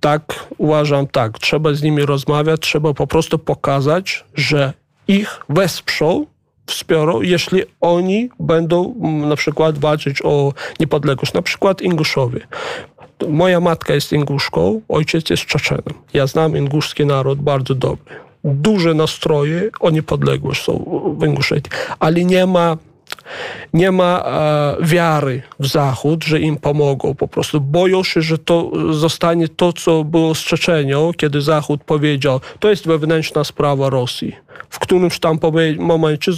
Tak 0.00 0.48
uważam 0.58 1.06
tak, 1.06 1.38
trzeba 1.38 1.74
z 1.74 1.82
nimi 1.82 2.02
rozmawiać, 2.02 2.60
trzeba 2.60 2.94
po 2.94 3.06
prostu 3.06 3.38
pokazać, 3.38 4.24
że 4.34 4.72
ich 5.08 5.40
wesprzą, 5.48 6.26
wspiorą, 6.66 7.20
jeśli 7.20 7.62
oni 7.80 8.30
będą 8.40 8.94
mm, 9.02 9.28
na 9.28 9.36
przykład 9.36 9.78
walczyć 9.78 10.22
o 10.24 10.52
niepodległość, 10.80 11.32
na 11.32 11.42
przykład 11.42 11.82
Inguszowie. 11.82 12.40
Moja 13.28 13.60
matka 13.60 13.94
jest 13.94 14.12
Inguszką, 14.12 14.80
ojciec 14.88 15.30
jest 15.30 15.46
Czeczenem. 15.46 15.94
Ja 16.14 16.26
znam 16.26 16.56
inguszski 16.56 17.06
naród 17.06 17.40
bardzo 17.40 17.74
dobrze. 17.74 18.14
Duże 18.44 18.94
nastroje 18.94 19.70
o 19.80 19.90
niepodległość 19.90 20.64
są 20.64 20.84
w 21.18 21.24
Inguszetii, 21.26 21.70
ale 21.98 22.24
nie 22.24 22.46
ma 22.46 22.76
nie 23.74 23.90
ma 23.92 24.22
e, 24.24 24.86
wiary 24.86 25.42
w 25.60 25.66
Zachód, 25.66 26.24
że 26.24 26.40
im 26.40 26.56
pomogą. 26.56 27.14
Po 27.14 27.28
prostu 27.28 27.60
boją 27.60 28.04
się, 28.04 28.22
że 28.22 28.38
to 28.38 28.70
zostanie 28.90 29.48
to, 29.48 29.72
co 29.72 30.04
było 30.04 30.34
z 30.34 30.38
Czeczenią, 30.38 31.12
kiedy 31.16 31.40
Zachód 31.40 31.84
powiedział, 31.84 32.40
to 32.58 32.70
jest 32.70 32.86
wewnętrzna 32.86 33.44
sprawa 33.44 33.90
Rosji. 33.90 34.36
W 34.70 34.78
którymś 34.78 35.18
tam 35.18 35.38
momencie 35.78 36.32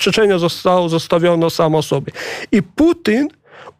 Czeczenia 0.00 0.38
została 0.38 0.88
zostawiona 0.88 1.50
sama 1.50 1.82
sobie. 1.82 2.12
I 2.52 2.62
Putin 2.62 3.28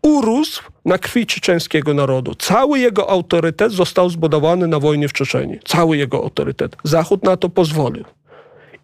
urósł 0.02 0.62
na 0.84 0.98
krwi 0.98 1.26
czeczeńskiego 1.26 1.94
narodu. 1.94 2.34
Cały 2.34 2.78
jego 2.78 3.10
autorytet 3.10 3.72
został 3.72 4.10
zbudowany 4.10 4.66
na 4.66 4.78
wojnie 4.80 5.08
w 5.08 5.12
Czeczeniu. 5.12 5.58
Cały 5.64 5.96
jego 5.96 6.18
autorytet. 6.18 6.76
Zachód 6.84 7.24
na 7.24 7.36
to 7.36 7.48
pozwolił. 7.48 8.04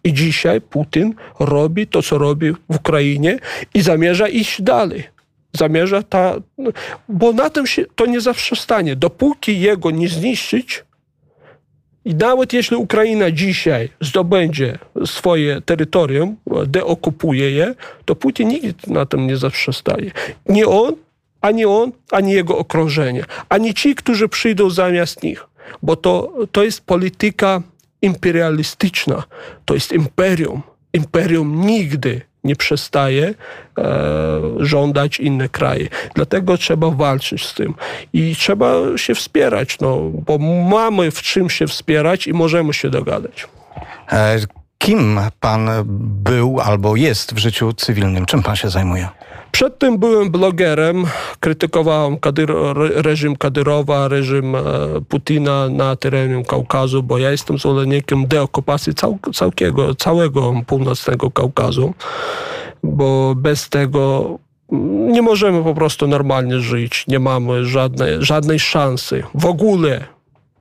I 0.03 0.13
dzisiaj 0.13 0.61
Putin 0.61 1.15
robi 1.39 1.87
to, 1.87 2.01
co 2.01 2.17
robi 2.17 2.51
w 2.51 2.75
Ukrainie 2.75 3.39
i 3.73 3.81
zamierza 3.81 4.27
iść 4.27 4.61
dalej. 4.61 5.03
Zamierza 5.53 6.03
ta. 6.03 6.35
Bo 7.09 7.33
na 7.33 7.49
tym 7.49 7.67
się 7.67 7.85
to 7.95 8.05
nie 8.05 8.21
zawsze 8.21 8.55
stanie. 8.55 8.95
Dopóki 8.95 9.59
jego 9.59 9.91
nie 9.91 10.07
zniszczyć, 10.07 10.83
i 12.07 12.15
nawet 12.15 12.53
jeśli 12.53 12.77
Ukraina 12.77 13.31
dzisiaj 13.31 13.89
zdobędzie 14.01 14.77
swoje 15.05 15.61
terytorium, 15.61 16.35
deokupuje 16.67 17.51
je, 17.51 17.75
to 18.05 18.15
Putin 18.15 18.47
nigdy 18.47 18.73
na 18.87 19.05
tym 19.05 19.27
nie 19.27 19.37
zaprzestaje. 19.37 20.11
Nie 20.49 20.67
on, 20.67 20.95
ani 21.41 21.65
on, 21.65 21.91
ani 22.11 22.31
jego 22.31 22.57
okrążenie, 22.57 23.23
ani 23.49 23.73
ci, 23.73 23.95
którzy 23.95 24.29
przyjdą 24.29 24.69
zamiast 24.69 25.23
nich. 25.23 25.45
Bo 25.83 25.95
to, 25.95 26.33
to 26.51 26.63
jest 26.63 26.85
polityka 26.85 27.61
imperialistyczna, 28.01 29.23
to 29.65 29.73
jest 29.73 29.91
imperium. 29.91 30.61
Imperium 30.93 31.65
nigdy 31.65 32.21
nie 32.43 32.55
przestaje 32.55 33.33
e, 33.77 34.41
żądać 34.59 35.19
inne 35.19 35.49
kraje. 35.49 35.87
Dlatego 36.15 36.57
trzeba 36.57 36.89
walczyć 36.89 37.45
z 37.45 37.53
tym 37.53 37.73
i 38.13 38.35
trzeba 38.35 38.73
się 38.95 39.15
wspierać, 39.15 39.79
no, 39.79 39.99
bo 39.99 40.37
mamy 40.69 41.11
w 41.11 41.21
czym 41.21 41.49
się 41.49 41.67
wspierać 41.67 42.27
i 42.27 42.33
możemy 42.33 42.73
się 42.73 42.89
dogadać. 42.89 43.47
Kim 44.77 45.19
pan 45.39 45.69
był 46.23 46.59
albo 46.59 46.95
jest 46.95 47.33
w 47.33 47.37
życiu 47.37 47.73
cywilnym? 47.73 48.25
Czym 48.25 48.43
pan 48.43 48.55
się 48.55 48.69
zajmuje? 48.69 49.07
Przedtem 49.51 49.97
byłem 49.97 50.31
blogerem, 50.31 51.05
krytykowałem 51.39 52.17
reżim 52.95 53.35
Kadyrowa, 53.35 54.07
reżim 54.07 54.55
e, 54.55 54.61
Putina 55.09 55.69
na 55.69 55.95
terenie 55.95 56.45
Kaukazu, 56.45 57.03
bo 57.03 57.17
ja 57.17 57.31
jestem 57.31 57.57
zwolennikiem 57.57 58.27
deokupacji 58.27 58.93
cał, 58.93 59.19
całkiego, 59.33 59.95
całego 59.95 60.53
północnego 60.67 61.31
Kaukazu, 61.31 61.93
bo 62.83 63.35
bez 63.35 63.69
tego 63.69 64.29
nie 65.11 65.21
możemy 65.21 65.63
po 65.63 65.73
prostu 65.73 66.07
normalnie 66.07 66.59
żyć, 66.59 67.07
nie 67.07 67.19
mamy 67.19 67.65
żadnej, 67.65 68.13
żadnej 68.19 68.59
szansy 68.59 69.23
w 69.33 69.45
ogóle 69.45 70.16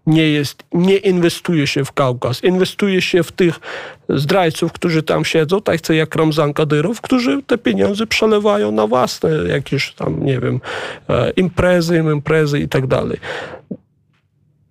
nie 0.06 0.28
jest, 0.28 0.64
nie 0.72 0.96
inwestuje 0.96 1.66
się 1.66 1.84
w 1.84 1.92
Kaukaz. 1.92 2.44
Inwestuje 2.44 3.02
się 3.02 3.22
w 3.22 3.32
tych 3.32 3.60
zdrajców, 4.08 4.72
którzy 4.72 5.02
tam 5.02 5.24
siedzą, 5.24 5.62
tak 5.62 5.88
jak 5.88 6.14
Ramzan 6.14 6.54
Kadyrow, 6.54 7.00
którzy 7.00 7.42
te 7.42 7.58
pieniądze 7.58 8.06
przelewają 8.06 8.72
na 8.72 8.86
własne 8.86 9.30
jakieś 9.48 9.92
tam, 9.92 10.24
nie 10.24 10.40
wiem, 10.40 10.60
e, 11.08 11.30
imprezy, 11.30 11.98
imprezy 11.98 12.60
i 12.60 12.68
tak 12.68 12.86
dalej. 12.86 13.18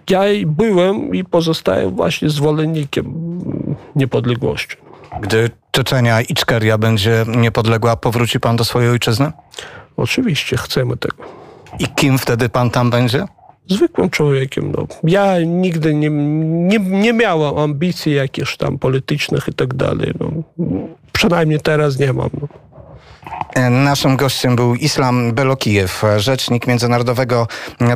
Ja 0.10 0.22
byłem 0.46 1.16
i 1.16 1.24
pozostaję 1.24 1.90
właśnie 1.90 2.30
zwolennikiem 2.30 3.14
niepodległości. 3.96 4.78
Gdy 5.22 5.50
Czeczenia, 5.72 6.22
Iczkeria 6.22 6.78
będzie 6.78 7.26
niepodległa, 7.28 7.96
powróci 7.96 8.40
pan 8.40 8.56
do 8.56 8.64
swojej 8.64 8.90
ojczyzny? 8.90 9.32
Oczywiście, 9.98 10.58
chcemy 10.58 10.98
tego. 10.98 11.24
I 11.80 11.88
kim 11.88 12.18
wtedy 12.18 12.50
pan 12.50 12.70
tam 12.70 12.90
będzie? 12.90 13.26
Zwykłym 13.70 14.10
człowiekiem. 14.10 14.72
No. 14.78 14.88
Ja 15.04 15.40
nigdy 15.40 15.94
nie, 15.94 16.10
nie, 16.10 16.80
nie 16.80 17.14
miałem 17.14 17.58
ambicji 17.58 18.14
jakichś 18.14 18.58
tam 18.58 18.80
politycznych 18.80 19.48
i 19.48 19.54
tak 19.54 19.74
dalej. 19.74 20.14
No. 20.20 20.32
Przynajmniej 21.12 21.60
teraz 21.60 22.00
nie 22.00 22.14
mam. 22.14 22.30
No. 22.42 22.48
Naszym 23.70 24.18
gościem 24.18 24.56
był 24.56 24.76
Islam 24.76 25.34
Belokijew, 25.34 26.04
rzecznik 26.18 26.68
Międzynarodowego 26.68 27.48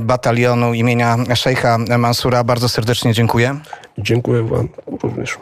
Batalionu 0.01 0.73
imienia 0.73 1.17
Szejcha 1.35 1.77
Mansura. 1.77 2.43
Bardzo 2.43 2.69
serdecznie 2.69 3.13
dziękuję. 3.13 3.59
Dziękuję 3.97 4.43
Wam 4.43 4.69
również. 5.03 5.37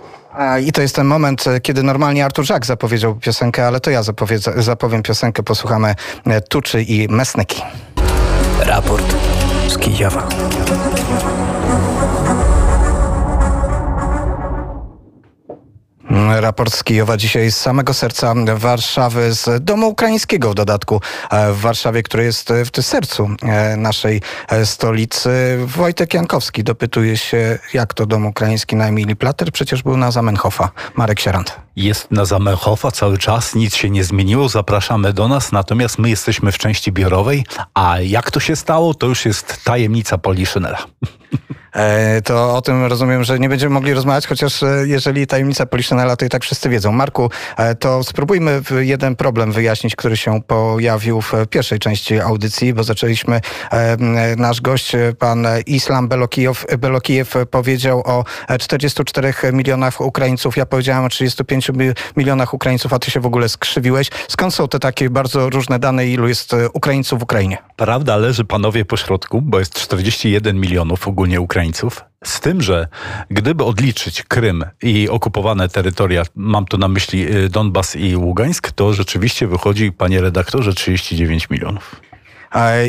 I 0.66 0.72
to 0.72 0.82
jest 0.82 0.96
ten 0.96 1.08
moment, 1.08 1.46
kiedy 1.62 1.84
normalnie 1.84 2.26
Artur 2.26 2.46
Żak 2.46 2.66
zapowiedział 2.66 3.16
piosenkę, 3.16 3.68
ale 3.68 3.80
to 3.80 3.92
ja 3.92 4.02
zapowiem 4.56 5.04
piosenkę. 5.04 5.44
Posłuchamy 5.44 5.96
Tuczy 6.50 6.84
i 6.84 7.08
Mesneki. 7.10 7.62
Raport 8.60 9.16
z. 9.69 11.37
Raport 16.25 16.75
z 16.75 16.84
Kijowa 16.84 17.17
dzisiaj 17.17 17.51
z 17.51 17.58
samego 17.58 17.93
serca 17.93 18.34
Warszawy, 18.56 19.34
z 19.34 19.63
domu 19.63 19.88
ukraińskiego 19.88 20.51
w 20.51 20.56
dodatku 20.56 21.01
e, 21.30 21.53
w 21.53 21.60
Warszawie, 21.60 22.03
który 22.03 22.23
jest 22.23 22.53
w 22.65 22.82
sercu 22.82 23.30
e, 23.41 23.77
naszej 23.77 24.21
e, 24.49 24.65
stolicy. 24.65 25.30
Wojtek 25.65 26.13
Jankowski 26.13 26.63
dopytuje 26.63 27.17
się, 27.17 27.60
jak 27.73 27.93
to 27.93 28.06
dom 28.06 28.25
ukraiński 28.25 28.75
na 28.75 28.88
Emilii 28.88 29.15
Plater, 29.15 29.51
przecież 29.51 29.84
był 29.84 29.97
na 29.97 30.12
Zamenhofa. 30.12 30.71
Marek 30.95 31.19
Sierant. 31.19 31.60
Jest 31.75 32.12
na 32.12 32.25
Zamenhofa 32.25 32.91
cały 32.91 33.17
czas, 33.17 33.56
nic 33.56 33.75
się 33.75 33.89
nie 33.89 34.03
zmieniło, 34.03 34.49
zapraszamy 34.49 35.13
do 35.13 35.27
nas, 35.27 35.51
natomiast 35.51 35.99
my 35.99 36.10
jesteśmy 36.10 36.51
w 36.51 36.58
części 36.58 36.91
biurowej, 36.91 37.45
a 37.73 37.99
jak 37.99 38.32
to 38.32 38.39
się 38.39 38.56
stało, 38.56 38.93
to 38.93 39.08
już 39.08 39.25
jest 39.25 39.63
tajemnica 39.63 40.17
Poliszynela. 40.17 40.77
E, 41.78 42.22
to 42.22 42.56
o 42.56 42.62
tym 42.62 42.86
rozumiem, 42.86 43.24
że 43.24 43.40
nie 43.40 43.50
będziemy 43.50 43.74
mogli 43.74 43.94
rozmawiać, 43.94 44.28
chociaż 44.28 44.63
e, 44.63 44.84
jeżeli 44.86 45.28
tajemnica 45.28 45.66
Poliszynela, 45.66 46.16
to 46.16 46.26
i 46.26 46.30
tak 46.30 46.44
wszyscy 46.44 46.70
wiedzą. 46.70 46.92
Marku, 46.92 47.30
e, 47.58 47.76
to 47.76 48.04
spróbujmy 48.04 48.62
jeden 48.80 49.16
problem 49.16 49.52
wyjaśnić, 49.52 49.96
który 49.96 50.18
się 50.18 50.42
pojawił 50.42 51.22
w 51.22 51.34
pierwszej 51.50 51.80
części 51.80 52.20
audycji, 52.20 52.74
bo 52.74 52.84
zaczęliśmy, 52.84 53.42
nasz 54.38 54.62
gość, 54.62 54.92
pan 55.20 55.48
Islam 55.66 56.08
Belokijew, 56.08 56.66
Belokijew 56.78 57.36
powiedział 57.52 58.02
o 58.06 58.24
44 58.60 59.34
milionach 59.54 60.02
Ukraińców, 60.02 60.58
ja 60.58 60.66
powiedziałem 60.66 61.06
o 61.06 61.10
35 61.10 61.72
milionach 62.18 62.54
Ukraińców, 62.54 62.94
a 62.94 63.00
ty 63.00 63.12
się 63.12 63.20
w 63.20 63.26
ogóle 63.26 63.50
skrzywiłeś. 63.50 64.10
Skąd 64.28 64.54
są 64.54 64.68
te 64.68 64.80
takie 64.80 65.10
bardzo 65.10 65.50
różne 65.50 65.80
dane, 65.80 66.08
ilu 66.08 66.28
jest 66.28 66.56
Ukraińców 66.74 67.20
w 67.20 67.24
Ukrainie? 67.24 67.58
Prawda 67.76 68.18
leży 68.18 68.46
panowie 68.46 68.86
po 68.86 68.98
środku, 68.98 69.42
bo 69.42 69.60
jest 69.60 69.74
41 69.74 70.60
milionów 70.60 71.08
ogólnie 71.08 71.42
Ukraińców 71.42 71.66
Ukraińców. 71.67 72.06
Z 72.23 72.39
tym, 72.39 72.62
że 72.62 72.88
gdyby 73.30 73.63
odliczyć 73.63 74.23
Krym 74.23 74.63
i 74.82 75.10
okupowane 75.10 75.69
terytoria, 75.69 76.23
mam 76.36 76.65
tu 76.65 76.77
na 76.77 76.88
myśli 76.88 77.36
y, 77.36 77.49
Donbas 77.49 77.95
i 77.95 78.15
Ługańsk, 78.15 78.71
to 78.71 78.93
rzeczywiście 78.93 79.47
wychodzi, 79.47 79.91
panie 79.91 80.21
redaktorze, 80.21 80.73
39 80.73 81.49
milionów 81.49 82.01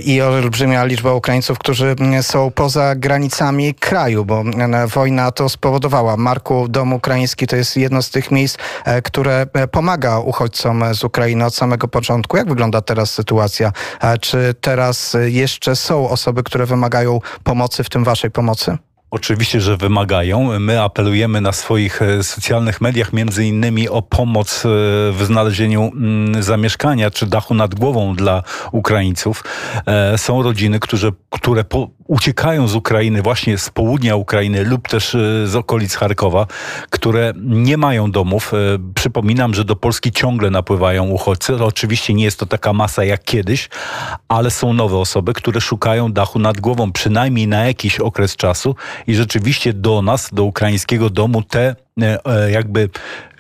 i 0.05 0.21
olbrzymia 0.21 0.85
liczba 0.85 1.15
Ukraińców, 1.15 1.59
którzy 1.59 1.97
mm, 2.01 2.23
są 2.23 2.51
poza 2.51 2.95
granicami 2.95 3.75
kraju, 3.75 4.25
bo 4.25 4.41
mm, 4.41 4.89
wojna 4.89 5.31
to 5.31 5.49
spowodowała. 5.49 6.17
Marku, 6.17 6.69
Dom 6.69 6.93
Ukraiński 6.93 7.47
to 7.47 7.57
jest 7.57 7.77
jedno 7.77 8.03
z 8.03 8.11
tych 8.11 8.31
miejsc, 8.31 8.59
e, 8.85 9.03
które 9.03 9.47
e, 9.55 9.69
pomaga 9.69 10.19
uchodźcom 10.19 10.85
z 10.95 11.05
Ukrainy 11.05 11.45
od 11.45 11.55
samego 11.55 11.89
początku. 11.89 12.37
Jak 12.37 12.49
wygląda 12.49 12.81
teraz 12.81 13.11
sytuacja? 13.11 13.73
E, 14.01 14.19
czy 14.19 14.55
teraz 14.61 15.17
jeszcze 15.27 15.77
są 15.77 16.09
osoby, 16.09 16.43
które 16.43 16.67
wymagają 16.67 17.21
pomocy, 17.45 17.85
w 17.85 17.91
tym 17.91 18.05
waszej 18.05 18.31
pomocy? 18.31 18.79
Oczywiście, 19.11 19.61
że 19.61 19.77
wymagają. 19.77 20.61
My 20.61 20.83
apelujemy 20.83 21.41
na 21.41 21.53
swoich 21.53 22.03
e, 22.03 22.23
socjalnych 22.23 22.81
mediach 22.81 23.13
między 23.13 23.45
innymi 23.45 23.89
o 23.89 24.03
pomoc 24.03 24.65
e, 24.65 24.69
w 25.13 25.19
znalezieniu 25.21 25.93
mm, 25.95 26.43
zamieszkania 26.43 27.11
czy 27.11 27.27
dachu 27.27 27.55
nad 27.55 27.75
głową 27.75 28.15
dla 28.15 28.43
Ukraińców. 28.73 29.45
E, 29.87 30.19
są 30.19 30.43
rodziny, 30.43 30.81
które, 30.81 31.11
które 31.31 31.65
po, 31.65 31.89
uciekają 32.07 32.69
z 32.69 32.75
Ukrainy, 32.75 33.23
właśnie 33.23 33.59
z 33.59 33.71
południa 33.71 34.17
Ukrainy 34.17 34.65
lub 34.65 34.89
też 34.89 35.17
z 35.45 35.57
okolic 35.57 35.95
Charkowa, 35.95 36.47
które 36.91 37.33
nie 37.37 37.77
mają 37.77 38.11
domów. 38.11 38.53
Przypominam, 38.95 39.55
że 39.55 39.65
do 39.65 39.77
Polski 39.77 40.13
ciągle 40.13 40.51
napływają 40.51 41.09
uchodźcy. 41.09 41.65
Oczywiście 41.65 42.15
nie 42.15 42.25
jest 42.25 42.39
to 42.39 42.47
taka 42.47 42.73
masa 42.73 43.05
jak 43.05 43.25
kiedyś, 43.25 43.69
ale 44.29 44.51
są 44.51 44.73
nowe 44.73 44.97
osoby, 44.97 45.33
które 45.33 45.61
szukają 45.61 46.13
dachu 46.13 46.39
nad 46.39 46.61
głową, 46.61 46.93
przynajmniej 46.93 47.47
na 47.47 47.65
jakiś 47.65 48.01
okres 48.01 48.37
czasu 48.37 48.75
i 49.07 49.15
rzeczywiście 49.15 49.73
do 49.73 50.03
nas, 50.03 50.31
do 50.33 50.45
ukraińskiego 50.45 51.11
domu 51.11 51.43
te 51.43 51.77
e, 52.03 52.19
e, 52.25 52.51
jakby 52.51 52.91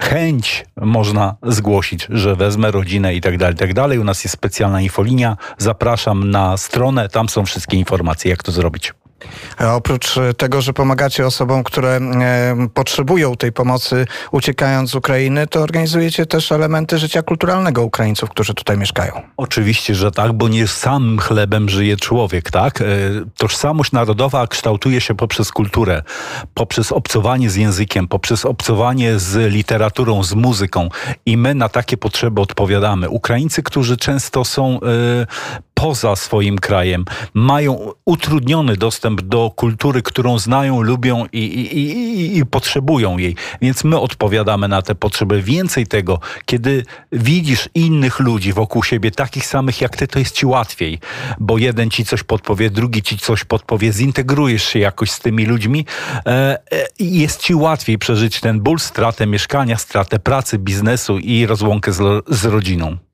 chęć 0.00 0.64
można 0.76 1.36
zgłosić, 1.42 2.06
że 2.10 2.36
wezmę 2.36 2.70
rodzinę 2.70 3.14
i 3.14 3.20
tak 3.20 3.38
dalej, 3.38 3.56
tak 3.56 3.74
dalej. 3.74 3.98
U 3.98 4.04
nas 4.04 4.24
jest 4.24 4.34
specjalna 4.34 4.80
infolinia. 4.80 5.36
Zapraszam 5.58 6.30
na 6.30 6.56
stronę, 6.56 7.08
tam 7.08 7.28
są 7.28 7.44
wszystkie 7.44 7.76
informacje, 7.76 8.30
jak 8.30 8.42
to 8.42 8.52
zrobić. 8.52 8.92
Oprócz 9.58 10.14
tego, 10.36 10.62
że 10.62 10.72
pomagacie 10.72 11.26
osobom, 11.26 11.64
które 11.64 11.96
e, 11.96 12.68
potrzebują 12.74 13.36
tej 13.36 13.52
pomocy 13.52 14.06
uciekając 14.32 14.90
z 14.90 14.94
Ukrainy, 14.94 15.46
to 15.46 15.60
organizujecie 15.60 16.26
też 16.26 16.52
elementy 16.52 16.98
życia 16.98 17.22
kulturalnego 17.22 17.82
Ukraińców, 17.82 18.30
którzy 18.30 18.54
tutaj 18.54 18.78
mieszkają. 18.78 19.12
Oczywiście, 19.36 19.94
że 19.94 20.12
tak, 20.12 20.32
bo 20.32 20.48
nie 20.48 20.66
samym 20.66 21.18
chlebem 21.18 21.68
żyje 21.68 21.96
człowiek, 21.96 22.50
tak? 22.50 22.80
E, 22.80 22.84
tożsamość 23.36 23.92
narodowa 23.92 24.46
kształtuje 24.46 25.00
się 25.00 25.14
poprzez 25.14 25.52
kulturę, 25.52 26.02
poprzez 26.54 26.92
obcowanie 26.92 27.50
z 27.50 27.56
językiem, 27.56 28.08
poprzez 28.08 28.44
obcowanie 28.44 29.18
z 29.18 29.52
literaturą, 29.52 30.22
z 30.22 30.34
muzyką 30.34 30.88
i 31.26 31.36
my 31.36 31.54
na 31.54 31.68
takie 31.68 31.96
potrzeby 31.96 32.40
odpowiadamy. 32.40 33.08
Ukraińcy, 33.08 33.62
którzy 33.62 33.96
często 33.96 34.44
są 34.44 34.80
e, 34.80 35.26
poza 35.78 36.16
swoim 36.16 36.58
krajem, 36.58 37.04
mają 37.34 37.92
utrudniony 38.04 38.76
dostęp 38.76 39.22
do 39.22 39.50
kultury, 39.56 40.02
którą 40.02 40.38
znają, 40.38 40.82
lubią 40.82 41.26
i, 41.32 41.38
i, 41.38 41.78
i, 41.78 42.38
i, 42.38 42.46
potrzebują 42.46 43.18
jej. 43.18 43.36
Więc 43.60 43.84
my 43.84 44.00
odpowiadamy 44.00 44.68
na 44.68 44.82
te 44.82 44.94
potrzeby. 44.94 45.42
Więcej 45.42 45.86
tego, 45.86 46.20
kiedy 46.46 46.84
widzisz 47.12 47.68
innych 47.74 48.20
ludzi 48.20 48.52
wokół 48.52 48.82
siebie, 48.82 49.10
takich 49.10 49.46
samych 49.46 49.80
jak 49.80 49.96
ty, 49.96 50.06
to 50.06 50.18
jest 50.18 50.34
ci 50.34 50.46
łatwiej, 50.46 50.98
bo 51.38 51.58
jeden 51.58 51.90
ci 51.90 52.04
coś 52.04 52.22
podpowie, 52.22 52.70
drugi 52.70 53.02
ci 53.02 53.18
coś 53.18 53.44
podpowie, 53.44 53.92
zintegrujesz 53.92 54.64
się 54.64 54.78
jakoś 54.78 55.10
z 55.10 55.20
tymi 55.20 55.46
ludźmi 55.46 55.86
e, 56.26 56.30
e, 56.30 56.58
i 56.98 57.18
jest 57.18 57.42
ci 57.42 57.54
łatwiej 57.54 57.98
przeżyć 57.98 58.40
ten 58.40 58.60
ból, 58.60 58.78
stratę 58.78 59.26
mieszkania, 59.26 59.76
stratę 59.76 60.18
pracy, 60.18 60.58
biznesu 60.58 61.18
i 61.18 61.46
rozłąkę 61.46 61.92
z, 61.92 62.24
z 62.28 62.44
rodziną. 62.44 63.07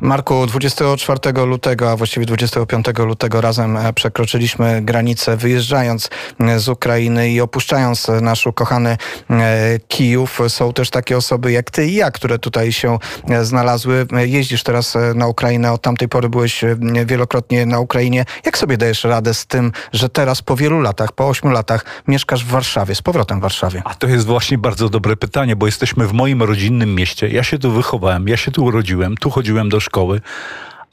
Marku, 0.00 0.46
24 0.46 1.18
lutego, 1.46 1.90
a 1.90 1.96
właściwie 1.96 2.26
25 2.26 2.86
lutego 2.98 3.40
razem 3.40 3.76
e, 3.76 3.92
przekroczyliśmy 3.92 4.82
granicę, 4.82 5.36
wyjeżdżając 5.36 6.10
e, 6.40 6.58
z 6.58 6.68
Ukrainy 6.68 7.30
i 7.30 7.40
opuszczając 7.40 8.08
nasz 8.20 8.46
ukochany 8.46 8.96
e, 9.30 9.78
Kijów. 9.88 10.40
Są 10.48 10.72
też 10.72 10.90
takie 10.90 11.16
osoby 11.16 11.52
jak 11.52 11.70
ty 11.70 11.86
i 11.86 11.94
ja, 11.94 12.10
które 12.10 12.38
tutaj 12.38 12.72
się 12.72 12.98
znalazły. 13.42 14.06
Jeździsz 14.24 14.62
teraz 14.62 14.96
na 15.14 15.26
Ukrainę, 15.26 15.72
od 15.72 15.82
tamtej 15.82 16.08
pory 16.08 16.28
byłeś 16.28 16.64
wielokrotnie 17.06 17.66
na 17.66 17.80
Ukrainie. 17.80 18.24
Jak 18.46 18.58
sobie 18.58 18.76
dajesz 18.76 19.04
radę 19.04 19.34
z 19.34 19.46
tym, 19.46 19.72
że 19.92 20.08
teraz 20.08 20.42
po 20.42 20.56
wielu 20.56 20.80
latach, 20.80 21.12
po 21.12 21.28
ośmiu 21.28 21.50
latach 21.50 21.84
mieszkasz 22.08 22.44
w 22.44 22.48
Warszawie, 22.48 22.94
z 22.94 23.02
powrotem 23.02 23.38
w 23.38 23.42
Warszawie? 23.42 23.82
A 23.84 23.94
to 23.94 24.06
jest 24.06 24.26
właśnie 24.26 24.58
bardzo 24.58 24.88
dobre 24.88 25.16
pytanie, 25.16 25.56
bo 25.56 25.66
jesteśmy 25.66 26.06
w 26.06 26.12
moim 26.12 26.42
rodzinnym 26.42 26.94
mieście. 26.94 27.28
Ja 27.28 27.42
się 27.42 27.58
tu 27.58 27.72
wychowałem, 27.72 28.28
ja 28.28 28.36
się 28.36 28.50
tu 28.50 28.64
urodziłem, 28.64 29.16
tu 29.16 29.30
chodziłem 29.30 29.68
do 29.72 29.80
szkoły, 29.80 30.20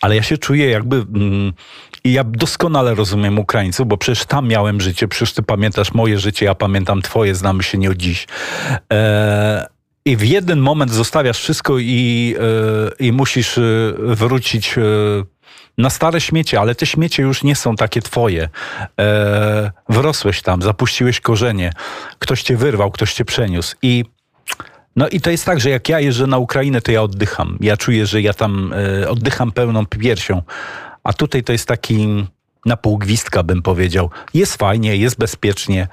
ale 0.01 0.15
ja 0.15 0.23
się 0.23 0.37
czuję 0.37 0.69
jakby. 0.69 0.95
Mm, 0.95 1.53
I 2.03 2.13
ja 2.13 2.23
doskonale 2.23 2.95
rozumiem 2.95 3.39
Ukraińców, 3.39 3.87
bo 3.87 3.97
przecież 3.97 4.25
tam 4.25 4.47
miałem 4.47 4.81
życie, 4.81 5.07
przecież 5.07 5.33
ty 5.33 5.43
pamiętasz 5.43 5.93
moje 5.93 6.19
życie, 6.19 6.45
ja 6.45 6.55
pamiętam 6.55 7.01
twoje, 7.01 7.35
znamy 7.35 7.63
się 7.63 7.77
nie 7.77 7.89
od 7.89 7.97
dziś. 7.97 8.27
E, 8.93 9.67
I 10.05 10.15
w 10.15 10.23
jeden 10.25 10.59
moment 10.59 10.91
zostawiasz 10.91 11.39
wszystko 11.39 11.79
i, 11.79 12.35
e, 12.99 13.05
i 13.05 13.11
musisz 13.11 13.57
e, 13.57 13.61
wrócić 13.97 14.77
e, 14.77 14.81
na 15.77 15.89
stare 15.89 16.21
śmiecie, 16.21 16.59
ale 16.59 16.75
te 16.75 16.85
śmiecie 16.85 17.23
już 17.23 17.43
nie 17.43 17.55
są 17.55 17.75
takie 17.75 18.01
twoje. 18.01 18.49
E, 18.99 19.71
wrosłeś 19.89 20.41
tam, 20.41 20.61
zapuściłeś 20.61 21.19
korzenie, 21.19 21.71
ktoś 22.19 22.43
cię 22.43 22.57
wyrwał, 22.57 22.91
ktoś 22.91 23.13
cię 23.13 23.25
przeniósł. 23.25 23.75
I 23.81 24.05
no 24.95 25.09
i 25.09 25.21
to 25.21 25.29
jest 25.29 25.45
tak, 25.45 25.59
że 25.59 25.69
jak 25.69 25.89
ja 25.89 25.99
jeżdżę 25.99 26.27
na 26.27 26.37
Ukrainę, 26.37 26.81
to 26.81 26.91
ja 26.91 27.01
oddycham. 27.01 27.57
Ja 27.61 27.77
czuję, 27.77 28.05
że 28.05 28.21
ja 28.21 28.33
tam 28.33 28.73
y, 28.73 29.09
oddycham 29.09 29.51
pełną 29.51 29.85
piersią. 29.85 30.41
A 31.03 31.13
tutaj 31.13 31.43
to 31.43 31.51
jest 31.51 31.67
taki 31.67 32.27
na 32.65 32.77
pół 32.77 32.97
gwizdka, 32.97 33.43
bym 33.43 33.61
powiedział. 33.61 34.09
Jest 34.33 34.55
fajnie, 34.55 34.97
jest 34.97 35.17
bezpiecznie, 35.17 35.87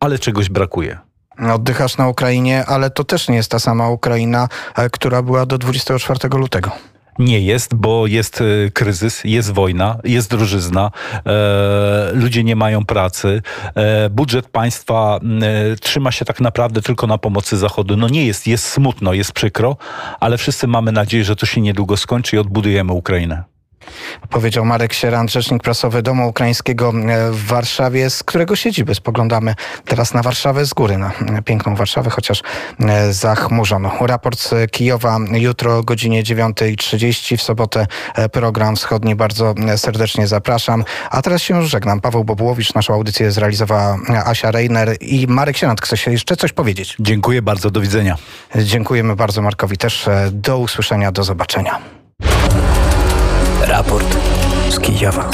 ale 0.00 0.18
czegoś 0.18 0.48
brakuje. 0.48 0.98
Oddychasz 1.52 1.96
na 1.96 2.08
Ukrainie, 2.08 2.66
ale 2.66 2.90
to 2.90 3.04
też 3.04 3.28
nie 3.28 3.36
jest 3.36 3.50
ta 3.50 3.58
sama 3.58 3.88
Ukraina, 3.88 4.48
e, 4.76 4.90
która 4.90 5.22
była 5.22 5.46
do 5.46 5.58
24 5.58 6.38
lutego. 6.38 6.70
Nie 7.20 7.40
jest, 7.40 7.74
bo 7.74 8.06
jest 8.06 8.40
e, 8.40 8.70
kryzys, 8.70 9.24
jest 9.24 9.52
wojna, 9.52 9.98
jest 10.04 10.30
drożyzna, 10.30 10.90
e, 11.26 12.10
ludzie 12.12 12.44
nie 12.44 12.56
mają 12.56 12.84
pracy, 12.84 13.42
e, 13.74 14.10
budżet 14.10 14.48
państwa 14.48 15.20
trzyma 15.80 16.12
się 16.12 16.24
tak 16.24 16.40
naprawdę 16.40 16.82
tylko 16.82 17.06
na 17.06 17.18
pomocy 17.18 17.56
Zachodu. 17.56 17.96
No 17.96 18.08
nie 18.08 18.26
jest, 18.26 18.46
jest 18.46 18.64
smutno, 18.68 19.12
jest 19.12 19.32
przykro, 19.32 19.76
ale 20.20 20.38
wszyscy 20.38 20.66
mamy 20.66 20.92
nadzieję, 20.92 21.24
że 21.24 21.36
to 21.36 21.46
się 21.46 21.60
niedługo 21.60 21.96
skończy 21.96 22.36
i 22.36 22.38
odbudujemy 22.38 22.92
Ukrainę. 22.92 23.49
Powiedział 24.30 24.64
Marek 24.64 24.92
Sierant, 24.92 25.32
rzecznik 25.32 25.62
prasowy 25.62 26.02
Domu 26.02 26.28
Ukraińskiego 26.28 26.92
e, 27.08 27.30
w 27.30 27.46
Warszawie, 27.46 28.10
z 28.10 28.22
którego 28.22 28.56
siedziby 28.56 28.94
spoglądamy 28.94 29.54
teraz 29.84 30.14
na 30.14 30.22
Warszawę 30.22 30.66
z 30.66 30.74
góry, 30.74 30.98
na 30.98 31.12
piękną 31.44 31.74
Warszawę, 31.74 32.10
chociaż 32.10 32.42
e, 32.80 33.12
zachmurzono. 33.12 33.92
Raport 34.00 34.40
z 34.40 34.70
Kijowa 34.70 35.18
jutro 35.32 35.78
o 35.78 35.82
godzinie 35.82 36.22
9.30, 36.22 37.36
w 37.36 37.42
sobotę 37.42 37.86
e, 38.14 38.28
program 38.28 38.76
wschodni. 38.76 39.14
Bardzo 39.14 39.54
serdecznie 39.76 40.26
zapraszam. 40.26 40.84
A 41.10 41.22
teraz 41.22 41.42
się 41.42 41.56
już 41.56 41.70
żegnam. 41.70 42.00
Paweł 42.00 42.24
Bobułowicz, 42.24 42.74
naszą 42.74 42.94
audycję 42.94 43.30
zrealizowała 43.30 43.98
Asia 44.24 44.50
Reiner 44.50 44.96
i 45.00 45.26
Marek 45.26 45.56
Sierant. 45.56 45.82
Chce 45.82 45.96
się 45.96 46.12
jeszcze 46.12 46.36
coś 46.36 46.52
powiedzieć? 46.52 46.96
Dziękuję 47.00 47.42
bardzo, 47.42 47.70
do 47.70 47.80
widzenia. 47.80 48.16
Dziękujemy 48.56 49.16
bardzo 49.16 49.42
Markowi 49.42 49.76
też. 49.76 50.08
Do 50.32 50.58
usłyszenia, 50.58 51.12
do 51.12 51.24
zobaczenia. 51.24 51.80
Raport 53.80 54.16
z 54.68 54.78
Kijowa. 54.80 55.30